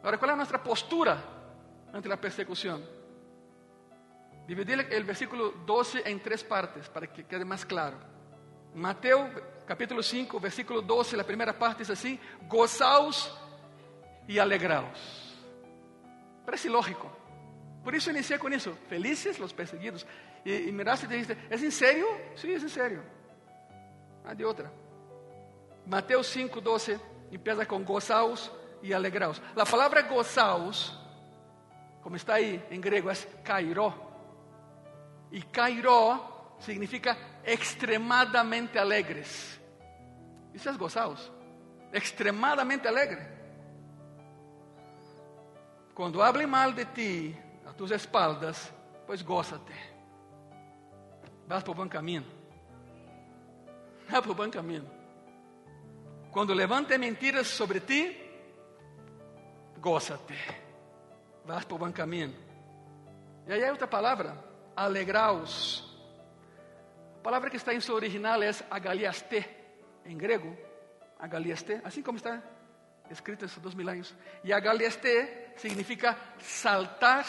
[0.00, 1.24] Agora, qual é a nossa postura
[1.94, 2.82] ante a persecução?
[4.46, 7.96] Dividir o versículo 12 em três partes para que quede mais claro.
[8.74, 9.30] Mateus
[9.66, 13.32] capítulo 5, versículo 12, a primeira parte diz assim: Gozaos
[14.28, 15.38] e alegraos.
[16.44, 17.10] Parece lógico.
[17.82, 18.76] Por isso iniciei com isso.
[18.90, 20.06] Felizes os perseguidos.
[20.44, 22.06] E, e miraste e É em sério?
[22.36, 23.02] Sim, é em sério.
[24.22, 24.70] Não há de outra.
[25.88, 27.00] Mateus 5, 12
[27.32, 29.40] empieza com gozaos e alegraos.
[29.56, 30.94] A palavra gozaos,
[32.02, 33.94] como está aí em grego, é kairó.
[35.32, 39.58] E kairó significa extremadamente alegres.
[40.52, 41.32] Isso é gozaos.
[41.90, 43.26] Extremadamente alegre.
[45.94, 48.70] Quando hablem mal de ti, a tus espaldas,
[49.06, 49.72] pues gózate.
[51.46, 52.24] Vas por bom caminho.
[54.10, 54.97] Vas por bom caminho.
[56.30, 58.16] Quando levante mentiras sobre ti,
[59.80, 60.34] gózate.
[61.44, 62.34] Vas por bom caminho.
[63.46, 64.36] E aí outra palavra,
[64.76, 65.84] alegraos.
[67.18, 69.44] A palavra que está em seu original é agaliaste,
[70.04, 70.56] em grego,
[71.18, 72.42] agaliaste, assim como está
[73.10, 74.14] escrito esses dois mil anos.
[74.44, 77.26] E agaliaste significa saltar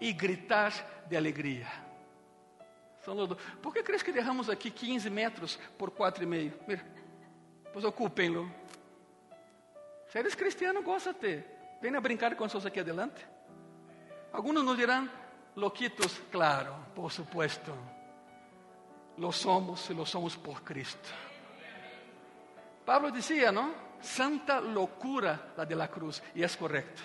[0.00, 0.72] e gritar
[1.08, 1.68] de alegria.
[3.62, 6.52] Por que crees que derramos aqui 15 metros por 4,5?
[6.66, 7.01] Mira.
[7.72, 8.50] Pois ocupem-lo.
[10.08, 11.44] Se eres cristiano, gózate.
[11.80, 13.26] Venha brincar com nosotros aqui adelante.
[14.32, 15.08] Alguns nos dirão,
[15.56, 17.72] loquitos, claro, por supuesto.
[19.18, 21.08] Lo somos e lo somos por Cristo.
[22.84, 23.74] Pablo dizia, não?
[24.00, 26.22] Santa loucura la de la cruz.
[26.34, 27.02] E é correto.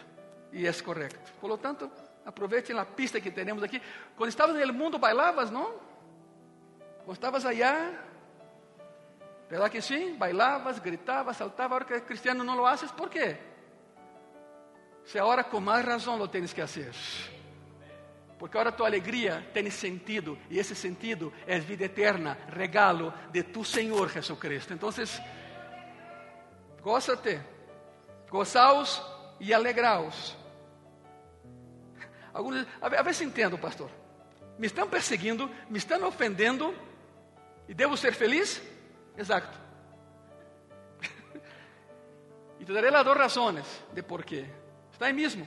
[0.51, 1.31] E é correto.
[1.39, 1.91] Por lo tanto,
[2.25, 3.81] aproveitem a pista que temos aqui.
[4.15, 5.75] Quando estavas no mundo, bailavas, não?
[7.05, 7.91] Quando estavas allá,
[9.49, 10.15] ¿Verdad que sí?
[10.17, 11.71] Bailabas, gritabas, saltabas.
[11.71, 13.39] Ahora que cristiano no lo haces, ¿por qué?
[15.05, 16.93] Si ahora con más razón lo tienes que hacer.
[18.37, 23.63] Porque ahora tu alegría tiene sentido y ese sentido es vida eterna, regalo de tu
[23.63, 24.73] Señor Jesucristo.
[24.73, 25.19] Entonces,
[26.83, 27.41] gózate,
[28.29, 29.01] gozaos
[29.39, 30.37] y alegraos.
[32.33, 33.89] Alguns, a ver se entendo, pastor.
[34.59, 36.73] Me estão perseguindo, me estão ofendendo
[37.67, 38.61] e devo ser feliz?
[39.17, 39.57] Exato.
[42.65, 44.45] te daré las dos razones de por qué.
[44.91, 45.45] Está ahí mismo,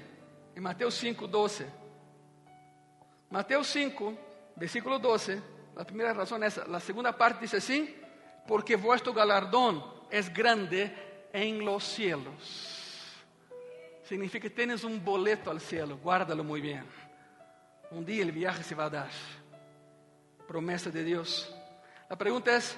[0.55, 1.67] en Mateo 5, 12.
[3.31, 4.15] Mateo 5,
[4.57, 5.41] versículo 12,
[5.77, 7.97] la primera razón es, la segunda parte dice así,
[8.47, 12.69] porque vuestro galardón es grande en los cielos.
[14.03, 16.85] Significa que tienes un boleto al cielo, guárdalo muy bien.
[17.93, 19.11] Un día el viaje se va a dar.
[20.49, 21.55] Promesa de Dios.
[22.09, 22.77] La pregunta es,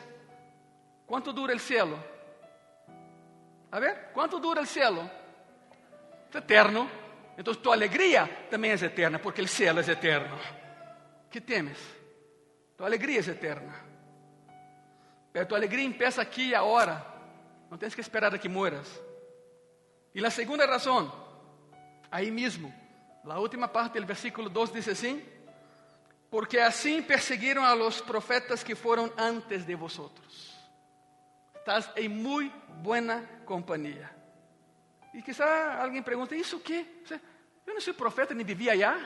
[1.12, 1.98] ¿cuánto dura el cielo?
[3.70, 5.03] A ver, ¿cuánto dura el cielo?
[6.31, 6.88] Es eterno.
[7.37, 10.38] Entonces tu alegría también es eterna, porque el cielo es eterno.
[11.31, 11.77] ¿Qué temes?
[12.75, 13.75] Tu alegría es eterna.
[15.33, 17.05] Pero tu alegría empieza aquí y ahora.
[17.70, 18.88] No tienes que esperar a que mueras.
[20.14, 21.12] Y la segunda razón,
[22.11, 22.75] ahí mismo,
[23.25, 25.22] la última parte del versículo 2 dice así,
[26.31, 30.51] porque así persiguieron a los profetas que fueron antes de vosotros.
[31.62, 32.51] Estás en muy
[32.83, 34.11] buena compañía.
[35.14, 37.01] Y quizá pregunte, ¿eso qué?
[37.05, 37.20] O sea,
[37.66, 38.96] yo no soy profeta ni vivía allá.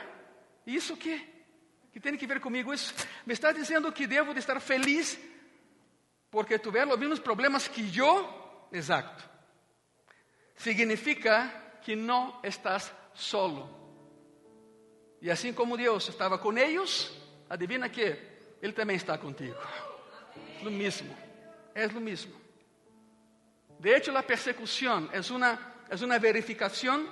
[0.65, 1.45] ¿Y eso qué?
[1.93, 2.93] ¿Qué tiene que ver conmigo eso?
[3.25, 5.19] Me estás diciendo que debo de estar feliz
[6.29, 9.23] porque tuvieron los mismos problemas que yo Exacto.
[10.55, 13.69] Significa que no estás solo.
[15.21, 17.15] Y así como Dios estaba con ellos,
[17.49, 19.55] adivina que Él también está contigo.
[20.57, 21.15] Es lo mismo,
[21.73, 22.46] es lo mismo.
[23.79, 27.07] De hecho, la persecución es una, es una verificación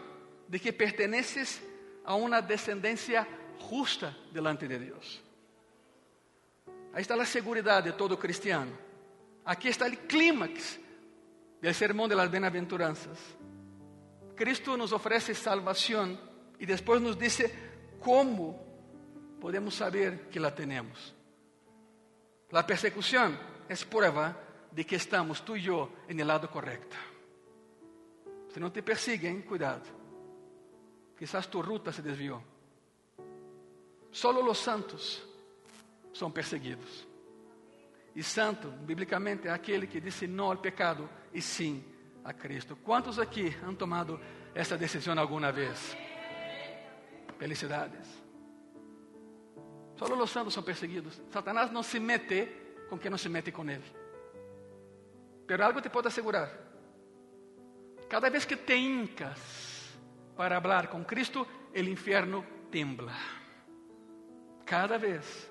[0.48, 1.62] de que perteneces
[2.04, 3.28] a una descendencia
[3.60, 5.22] justa delante de Dios.
[6.94, 8.72] Ahí está la seguridad de todo cristiano.
[9.46, 10.80] Aquí está el clímax
[11.62, 13.20] del sermón de las bienaventuranzas.
[14.36, 16.20] Cristo nos ofrece salvación
[16.60, 17.54] y después nos dice
[18.02, 18.64] cómo
[19.40, 21.14] podemos saber que la tenemos.
[22.52, 24.38] La persecución es prueba
[24.76, 26.98] de que estamos tú y yo en el lado correcto.
[28.54, 29.84] Si no te persiguen, cuidado.
[31.18, 32.44] Quizás tu ruta se desvió.
[34.12, 35.26] Solo los santos
[36.12, 37.08] son perseguidos.
[38.14, 41.84] E santo, biblicamente, é aquele que disse não ao pecado e sim
[42.24, 42.78] a Cristo.
[42.78, 44.20] Quantos aqui han tomado
[44.54, 45.96] essa decisão alguma vez?
[47.38, 48.08] Felicidades.
[49.96, 51.22] Só os santos são perseguidos.
[51.30, 52.48] Satanás não se mete
[52.90, 54.05] com quem não se mete com ele.
[55.48, 56.50] Pero algo te pode assegurar.
[58.10, 59.40] Cada vez que te hincas
[60.36, 63.16] para falar com Cristo, o inferno tembla.
[64.66, 65.50] Cada vez.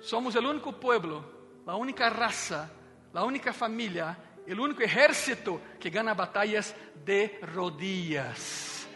[0.00, 1.38] Somos o único pueblo
[1.68, 2.70] la única raza,
[3.12, 8.88] la única familia, el único ejército que gana batallas de rodillas,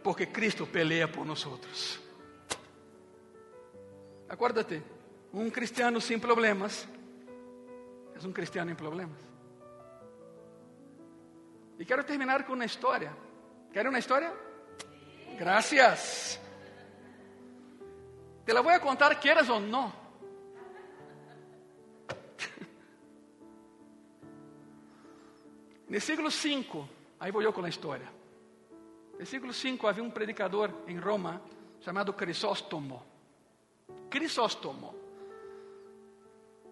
[0.00, 2.00] porque Cristo pelea por nosotros.
[4.28, 4.80] Acuérdate,
[5.32, 6.86] un cristiano sin problemas
[8.14, 9.29] es un cristiano en problemas.
[11.80, 13.10] Y quiero terminar con una historia.
[13.72, 14.34] ¿Quiere una historia?
[15.38, 16.38] Gracias.
[18.44, 19.90] Te la voy a contar, quieras o no.
[25.88, 26.86] No século V,
[27.18, 28.08] aí vou eu com a história.
[29.18, 31.40] No século V havia um predicador em Roma
[31.80, 33.02] chamado Crisóstomo.
[34.10, 34.94] Crisóstomo.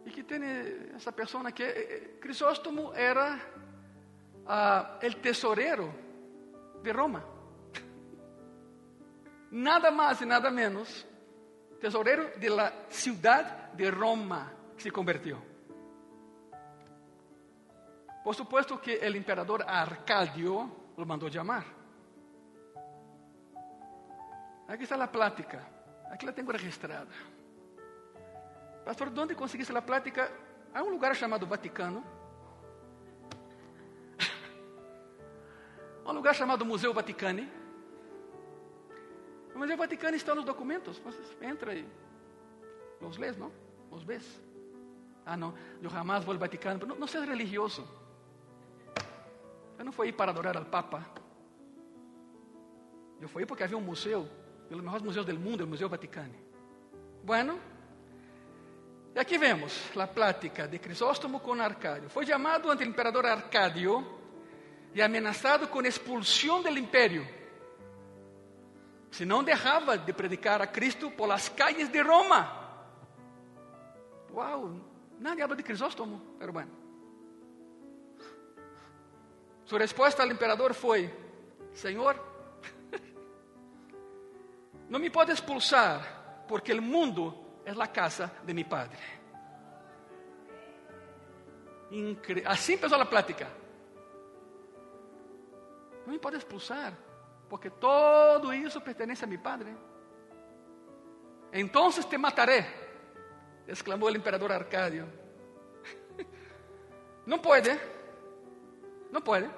[0.05, 0.43] E que tem
[0.95, 3.41] essa pessoa que eh, eh, Crisóstomo era
[5.01, 5.93] el tesoreiro
[6.83, 7.23] de Roma.
[9.51, 11.07] Nada mais e nada menos,
[11.81, 15.39] tesoreiro de la ciudad de Roma se convertiu.
[18.25, 21.65] Por supuesto que el emperador Arcadio lo mandó llamar.
[24.69, 25.67] Aquí está la plática.
[26.11, 27.07] Aquí la tengo registrada.
[28.85, 30.29] Pastor, ¿dónde conseguiste la plática?
[30.75, 32.18] Hay un lugar llamado Vaticano.
[36.13, 37.49] Um lugar chamado Museu Vaticani.
[39.55, 40.99] O Museu Vaticano está nos documentos.
[40.99, 41.87] Você entra e
[43.01, 43.53] los lês, não?
[43.91, 44.25] Los ves.
[45.25, 46.87] Ah, não, eu jamais vou ao Vaticano.
[46.87, 47.87] Não, não seja religioso.
[49.79, 51.05] Eu não fui para adorar ao Papa.
[53.21, 54.29] Eu fui porque havia um museu,
[54.71, 56.35] um dos maiores museus do mundo, o Museu Vaticano.
[57.23, 57.59] Bueno,
[59.15, 62.09] e aqui vemos a plática de Crisóstomo com Arcádio.
[62.09, 64.18] Foi chamado ante o imperador Arcádio
[64.95, 67.27] e ameaçado com expulsão do império.
[69.11, 72.59] Se não deixava de predicar a Cristo por las calles de Roma.
[74.31, 74.81] Uau,
[75.19, 76.71] nadie habla de Crisóstomo, pero bueno.
[79.65, 81.15] Su respuesta al emperador fue,
[81.73, 82.17] Señor,
[84.89, 88.99] no me puede expulsar porque el mundo es la casa de mi padre.
[92.47, 93.49] Así empezó la plática.
[96.09, 96.97] Não me pode expulsar,
[97.51, 99.77] porque todo isso pertence a mi Padre.
[101.53, 102.65] Entonces te mataré,
[103.67, 105.07] exclamó el emperador Arcadio.
[107.27, 107.79] No puede,
[109.13, 109.51] no puede,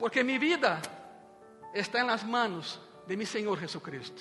[0.00, 0.82] porque mi vida
[1.72, 4.20] está en las manos de mi Señor Jesucristo.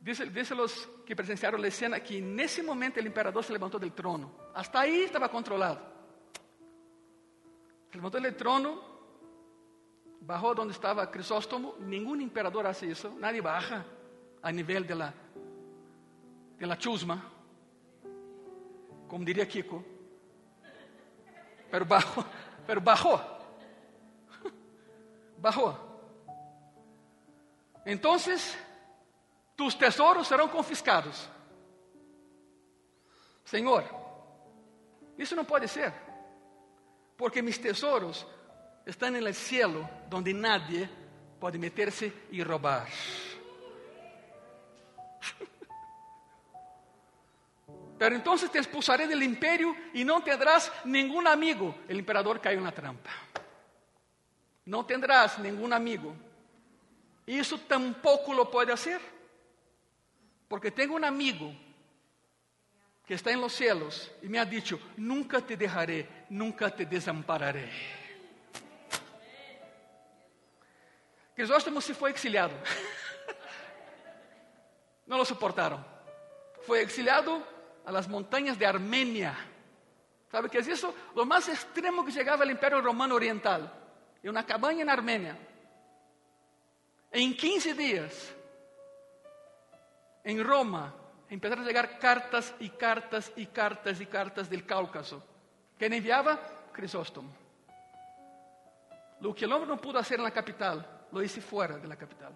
[0.00, 3.92] Dice, los que presenciaron la escena que en ese momento el emperador se levantó del
[3.92, 4.32] trono.
[4.54, 5.99] Hasta ahí estaba controlado.
[7.90, 8.80] Se levantó del trono,
[10.20, 11.74] bajó donde estaba Crisóstomo.
[11.80, 13.14] Ningún emperador hace eso.
[13.18, 13.84] Nadie baja
[14.42, 15.12] a nivel de la,
[16.56, 17.22] de la chusma,
[19.08, 19.84] como diría Kiko.
[21.70, 22.24] Pero bajó,
[22.66, 23.20] pero bajó.
[25.38, 25.74] Bajó.
[27.84, 28.56] Entonces,
[29.56, 31.28] tus tesoros serão confiscados.
[33.44, 33.84] Senhor,
[35.18, 35.92] isso não pode ser,
[37.20, 38.26] porque mis tesouros
[38.86, 40.88] estão no cielo, onde nadie
[41.38, 42.88] pode meter-se e roubar.
[47.98, 51.74] Pero entonces te expulsaré del imperio y no tendrás ningún amigo.
[51.86, 53.10] El emperador cayó en la trampa.
[54.64, 56.16] No tendrás ningún amigo.
[57.26, 58.98] Y eso tampoco lo puede hacer.
[60.48, 61.54] Porque tengo un amigo
[63.10, 67.68] que está en los cielos y me ha dicho, nunca te dejaré, nunca te desampararé.
[71.34, 72.52] Crisóstomo se fue exiliado.
[75.08, 75.84] no lo soportaron.
[76.64, 77.42] Fue exiliado
[77.84, 79.36] a las montañas de Armenia.
[80.30, 80.94] ¿Sabe qué es eso?
[81.16, 83.72] Lo más extremo que llegaba el imperio romano oriental.
[84.22, 85.36] En una cabaña en Armenia.
[87.10, 88.32] En 15 días,
[90.22, 90.94] en Roma,
[91.30, 95.24] empezaron a llegar cartas y cartas y cartas y cartas del Cáucaso.
[95.78, 96.38] ¿Quién enviaba?
[96.72, 97.30] Crisóstomo.
[99.20, 101.96] Lo que el hombre no pudo hacer en la capital, lo hice fuera de la
[101.96, 102.32] capital.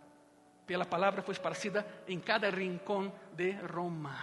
[0.65, 4.17] Pero la palabra fue esparcida en cada rincón de Roma.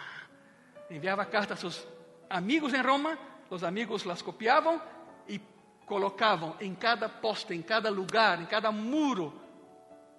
[0.89, 1.85] Enviaba cartas a sus
[2.29, 3.17] amigos en Roma,
[3.49, 4.81] los amigos las copiaban
[5.27, 5.39] y
[5.85, 9.33] colocaban en cada poste, en cada lugar, en cada muro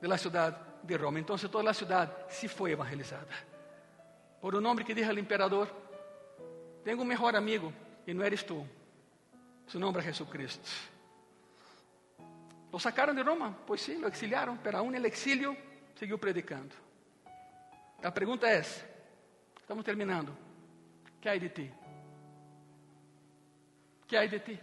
[0.00, 1.18] de la ciudad de Roma.
[1.18, 3.51] Entonces toda la ciudad se fue evangelizada.
[4.42, 5.68] Por un hombre que dijo al emperador,
[6.84, 7.72] tengo un mejor amigo
[8.04, 8.66] y no eres tú.
[9.68, 10.68] Su nombre es Jesucristo.
[12.72, 15.56] Lo sacaron de Roma, pues sí, lo exiliaron, pero aún en el exilio
[15.94, 16.74] siguió predicando.
[18.02, 18.84] La pregunta es,
[19.60, 20.32] estamos terminando,
[21.20, 21.70] ¿qué hay de ti?
[24.08, 24.58] ¿Qué hay de ti?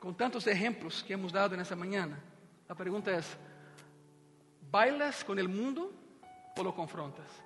[0.00, 2.18] Con tantos ejemplos que hemos dado en esta mañana,
[2.68, 3.36] la pregunta es,
[4.72, 5.92] ¿bailas con el mundo
[6.56, 7.45] o lo confrontas?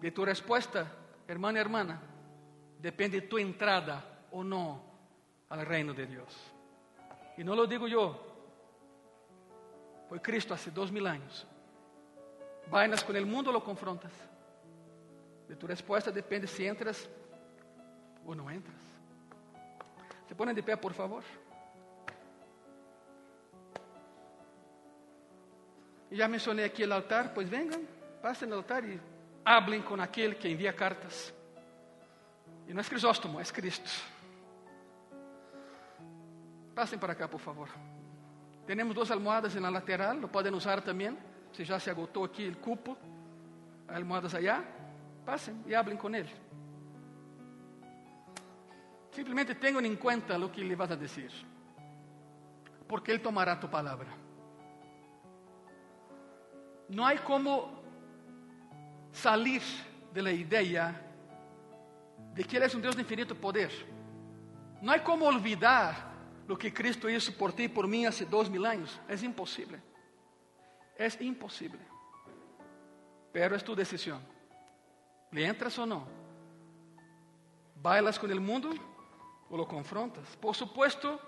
[0.00, 0.86] De tu respuesta,
[1.26, 2.00] hermana y hermana,
[2.80, 4.82] depende tu entrada o no
[5.48, 6.36] al reino de Dios.
[7.36, 8.28] Y no lo digo yo,
[10.08, 11.46] fue Cristo hace dos mil años.
[12.70, 14.12] ¿Bailas con el mundo o lo confrontas?
[15.48, 17.08] De tu respuesta depende si entras
[18.26, 18.76] o no entras.
[20.28, 21.22] Se ponen de pé, por favor.
[26.10, 27.86] Y ya mencioné aquí el altar, pues vengan,
[28.22, 29.00] pasen al altar y
[29.48, 31.32] hablen con aquel que envía cartas.
[32.68, 33.88] Y no es Crisóstomo, es Cristo.
[36.74, 37.68] Pasen para acá, por favor.
[38.66, 41.18] Tenemos dos almohadas en la lateral, lo pueden usar también.
[41.52, 42.98] Si ya se agotó aquí el cupo,
[43.88, 44.62] almohadas allá,
[45.24, 46.28] pasen y hablen con él.
[49.10, 51.32] Simplemente tengan en cuenta lo que le vas a decir,
[52.86, 54.10] porque él tomará tu palabra.
[56.90, 57.77] No hay como
[59.18, 59.62] salir
[60.12, 61.00] de la idea
[62.34, 63.70] de que Él es un Dios de infinito poder.
[64.80, 65.94] No hay como olvidar
[66.46, 68.98] lo que Cristo hizo por ti y por mí hace dos mil años.
[69.08, 69.80] Es imposible.
[70.96, 71.80] Es imposible.
[73.32, 74.20] Pero es tu decisión.
[75.30, 76.06] ¿Le entras o no?
[77.82, 78.70] ¿Bailas con el mundo
[79.50, 80.36] o lo confrontas?
[80.36, 81.20] Por supuesto,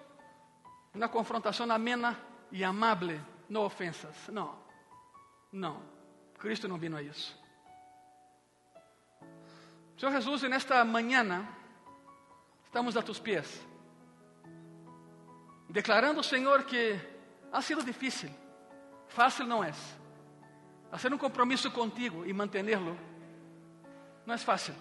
[0.95, 2.19] una confrontación amena
[2.51, 4.29] y amable, no ofensas.
[4.31, 4.57] No,
[5.53, 6.01] no.
[6.39, 7.40] Cristo no vino a eso.
[10.01, 11.47] Senhor Jesus, nesta manhã,
[12.65, 13.61] estamos a tus pies,
[15.69, 16.99] declarando, Senhor, que
[17.53, 18.31] ha sido difícil,
[19.09, 19.75] fácil não é.
[20.91, 22.99] Fazer um compromisso contigo e mantê-lo
[24.25, 24.75] não é fácil.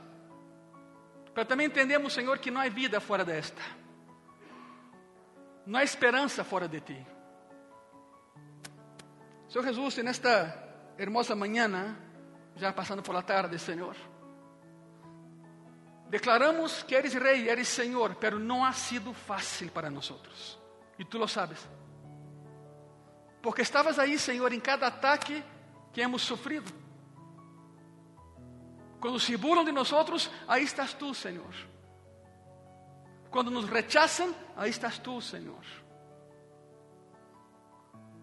[1.35, 3.61] Mas também entendemos, Senhor, que não há vida fora desta,
[5.65, 7.07] não há esperança fora de ti.
[9.49, 11.97] Senhor Jesus, nesta hermosa manhã,
[12.55, 13.97] já passando por la tarde, Senhor.
[16.09, 20.59] Declaramos que eres rey, eres Señor, pero no ha sido fácil para nosotros.
[20.97, 21.59] Y tú lo sabes.
[23.41, 25.43] Porque estabas ahí, Señor, en cada ataque
[25.93, 26.65] que hemos sufrido.
[28.99, 31.53] Cuando se burlan de nosotros, ahí estás tú, Señor.
[33.29, 35.63] Cuando nos rechazan, ahí estás tú, Señor.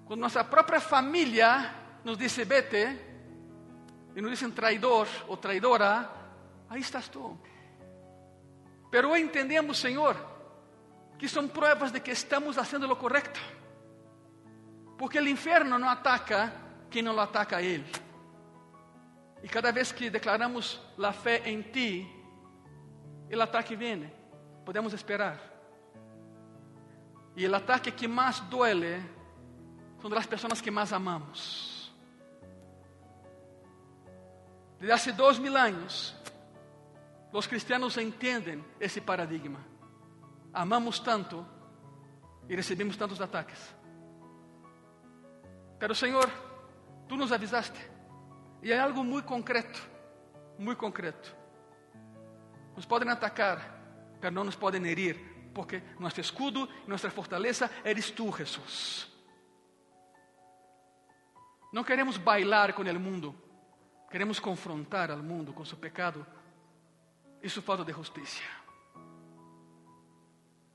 [0.05, 3.07] Cuando nuestra propia familia nos dice vete,
[4.15, 6.11] y nos dicen traidor o traidora,
[6.69, 7.39] ahí estás tú.
[8.91, 10.17] Pero entendemos, Señor,
[11.19, 13.41] que son pruebas de que estamos haciendo lo correcto.
[14.99, 16.53] Porque el infierno no ataca
[16.91, 17.85] quien no lo ataca a Él.
[19.43, 22.11] Y cada vez que declaramos la fe en ti,
[23.29, 24.13] el ataque viene.
[24.65, 25.39] Podemos esperar.
[27.37, 29.01] Y el ataque que más duele
[30.01, 31.93] son de las personas que más amamos.
[34.81, 36.15] Desde hace dos mil años,
[37.37, 39.59] los cristianos entienden ese paradigma.
[40.55, 41.47] Amamos tanto
[42.49, 43.75] y recibimos tantos ataques.
[45.79, 46.31] Pero Señor,
[47.07, 47.79] tú nos avisaste.
[48.63, 49.79] Y hay algo muy concreto,
[50.59, 51.29] muy concreto.
[52.75, 58.33] Nos pueden atacar, pero no nos pueden herir, porque nuestro escudo nuestra fortaleza eres tú,
[58.33, 59.13] Jesús.
[61.71, 63.35] No queremos bailar con el mundo,
[64.11, 66.36] queremos confrontar al mundo con su pecado
[67.47, 68.45] y su falta de justicia.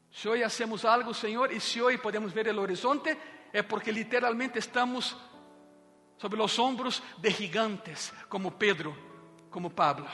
[0.09, 3.17] Si hoy hacemos algo, Señor, y si hoy podemos ver el horizonte,
[3.51, 5.17] es porque literalmente estamos
[6.17, 8.95] sobre los hombros de gigantes como Pedro,
[9.49, 10.07] como Pablo.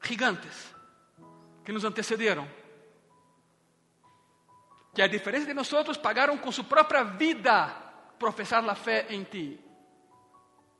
[0.00, 0.74] Gigantes
[1.64, 2.48] que nos antecedieron,
[4.92, 9.60] que a diferencia de nosotros pagaron con su propia vida profesar la fe en ti.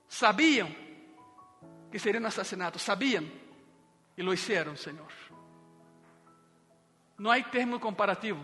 [0.08, 0.74] Sabían
[1.90, 3.42] que serían asesinados, sabían
[4.16, 5.08] y lo hicieron, Señor.
[7.18, 8.40] No hay término comparativo.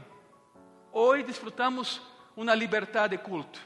[0.93, 2.03] Hoy disfrutamos
[2.37, 3.59] una libertad de culto.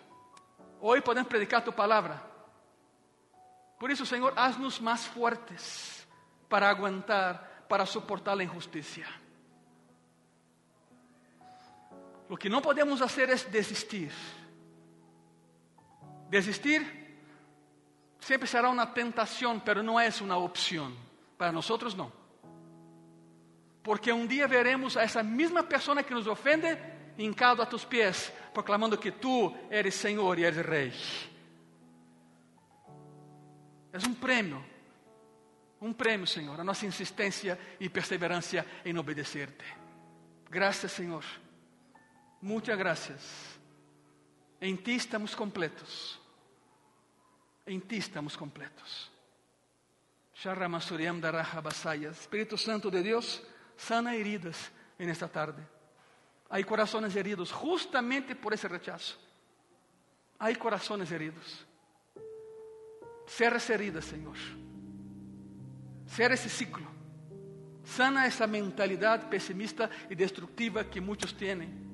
[0.80, 2.22] Hoy podemos predicar tu palabra.
[3.78, 6.06] Por eso, Señor, haznos más fuertes
[6.48, 9.06] para aguantar, para soportar la injusticia.
[12.28, 14.10] Lo que no podemos hacer es desistir.
[16.30, 17.02] Desistir
[18.18, 20.96] siempre será una tentación, pero no es una opción.
[21.42, 22.12] Para nosotros no.
[23.82, 26.78] Porque um dia veremos a essa mesma pessoa que nos ofende
[27.18, 30.92] hincado a tus pés, proclamando que tu eres Senhor e eres Rei.
[33.92, 34.64] É um prêmio,
[35.80, 39.64] um prêmio, Senhor, a nossa insistência e perseverança em obedecer-te.
[40.48, 41.24] Graças, Senhor.
[42.40, 43.58] Muitas graças.
[44.60, 46.20] Em ti estamos completos.
[47.66, 49.11] Em ti estamos completos.
[52.10, 53.42] Espírito Santo de Deus,
[53.76, 55.62] sana heridas en esta tarde.
[56.50, 59.16] Hay corazones heridos justamente por ese rechazo.
[60.40, 61.64] Hay corazones heridos.
[63.28, 64.36] Cierra esa herida, Señor.
[66.08, 66.86] Cierra ese ciclo.
[67.84, 71.88] Sana esa mentalidad pesimista y destructiva que muchos tienen.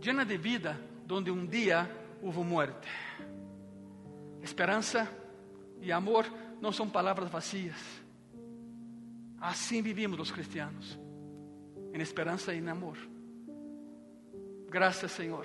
[0.00, 0.76] Llena de vida
[1.06, 1.88] donde un día
[2.22, 2.88] hubo muerte.
[4.42, 5.08] Esperanza
[5.82, 6.26] y amor
[6.60, 7.76] no son palabras vacías
[9.42, 10.96] Assim vivimos os cristianos,
[11.92, 12.96] em esperança e em amor.
[14.70, 15.44] Graças, Senhor.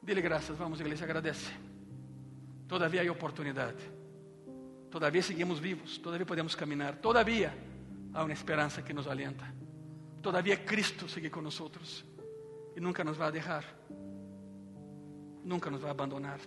[0.00, 1.50] Dile graças, vamos, igreja, agradece.
[2.68, 3.82] Todavia há oportunidade.
[4.88, 6.94] Todavia seguimos vivos, todavia podemos caminhar.
[6.98, 7.52] Todavia
[8.14, 9.52] há uma esperança que nos alienta.
[10.22, 11.72] Todavia Cristo sigue conosco
[12.76, 13.64] e nunca nos vai deixar.
[15.42, 16.38] Nunca nos vai abandonar.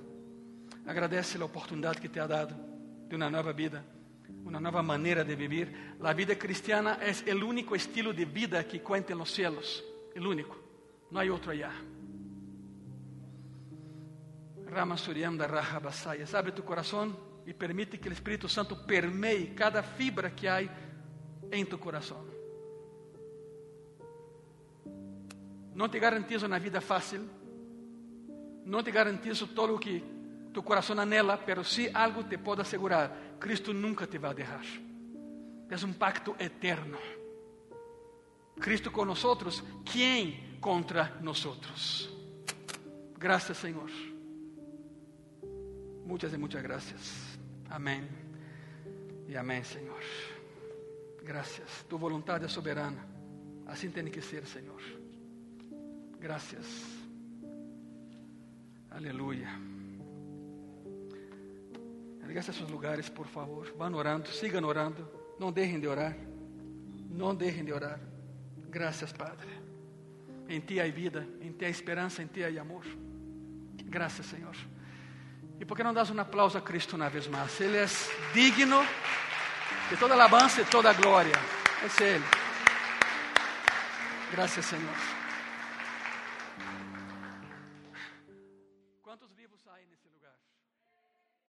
[0.86, 2.56] Agradece a oportunidade que te ha dado
[3.08, 3.84] de uma nova vida
[4.46, 5.96] una nueva manera de vivir.
[6.00, 10.26] La vida cristiana es el único estilo de vida que cuenta en los cielos, el
[10.26, 10.58] único,
[11.12, 11.72] no hay otro allá.
[14.66, 17.16] Rama Surianda Raja Basayas, abre tu corazón
[17.46, 20.70] y permite que el Espíritu Santo permee cada fibra que hay
[21.52, 22.34] en tu corazón.
[25.76, 27.22] No te garantizo una vida fácil,
[28.66, 30.13] no te garantizo todo lo que
[30.54, 34.64] tu corazón anhela, pero sí algo te puedo asegurar Cristo nunca te va a dejar.
[35.70, 36.98] Es un pacto eterno.
[38.58, 42.10] Cristo con nosotros, ¿quién contra nosotros?
[43.18, 43.90] Gracias Señor.
[46.06, 47.38] Muchas y muchas gracias.
[47.70, 48.08] Amén.
[49.28, 50.00] Y amén Señor.
[51.22, 51.86] Gracias.
[51.90, 53.06] Tu voluntad es soberana.
[53.68, 54.82] Así tiene que ser, Señor.
[56.18, 56.66] Gracias.
[62.24, 62.42] Aleluya.
[62.42, 63.72] Pegue seus lugares, por favor.
[63.78, 65.08] Vão orando, sigam orando.
[65.40, 66.16] Não deixem de orar.
[67.10, 68.00] Não deixem de orar.
[68.70, 69.50] Graças, Padre.
[70.48, 72.86] Em Ti há vida, em Ti há esperança, em Ti há amor.
[73.86, 74.56] Graças, Senhor.
[75.60, 77.60] E por que não das um aplauso a Cristo uma vez mais?
[77.62, 77.86] Ele é
[78.34, 78.84] digno
[79.90, 81.36] de toda alabança e toda glória.
[81.84, 82.26] É Ele.
[84.32, 85.23] Graças, Senhor.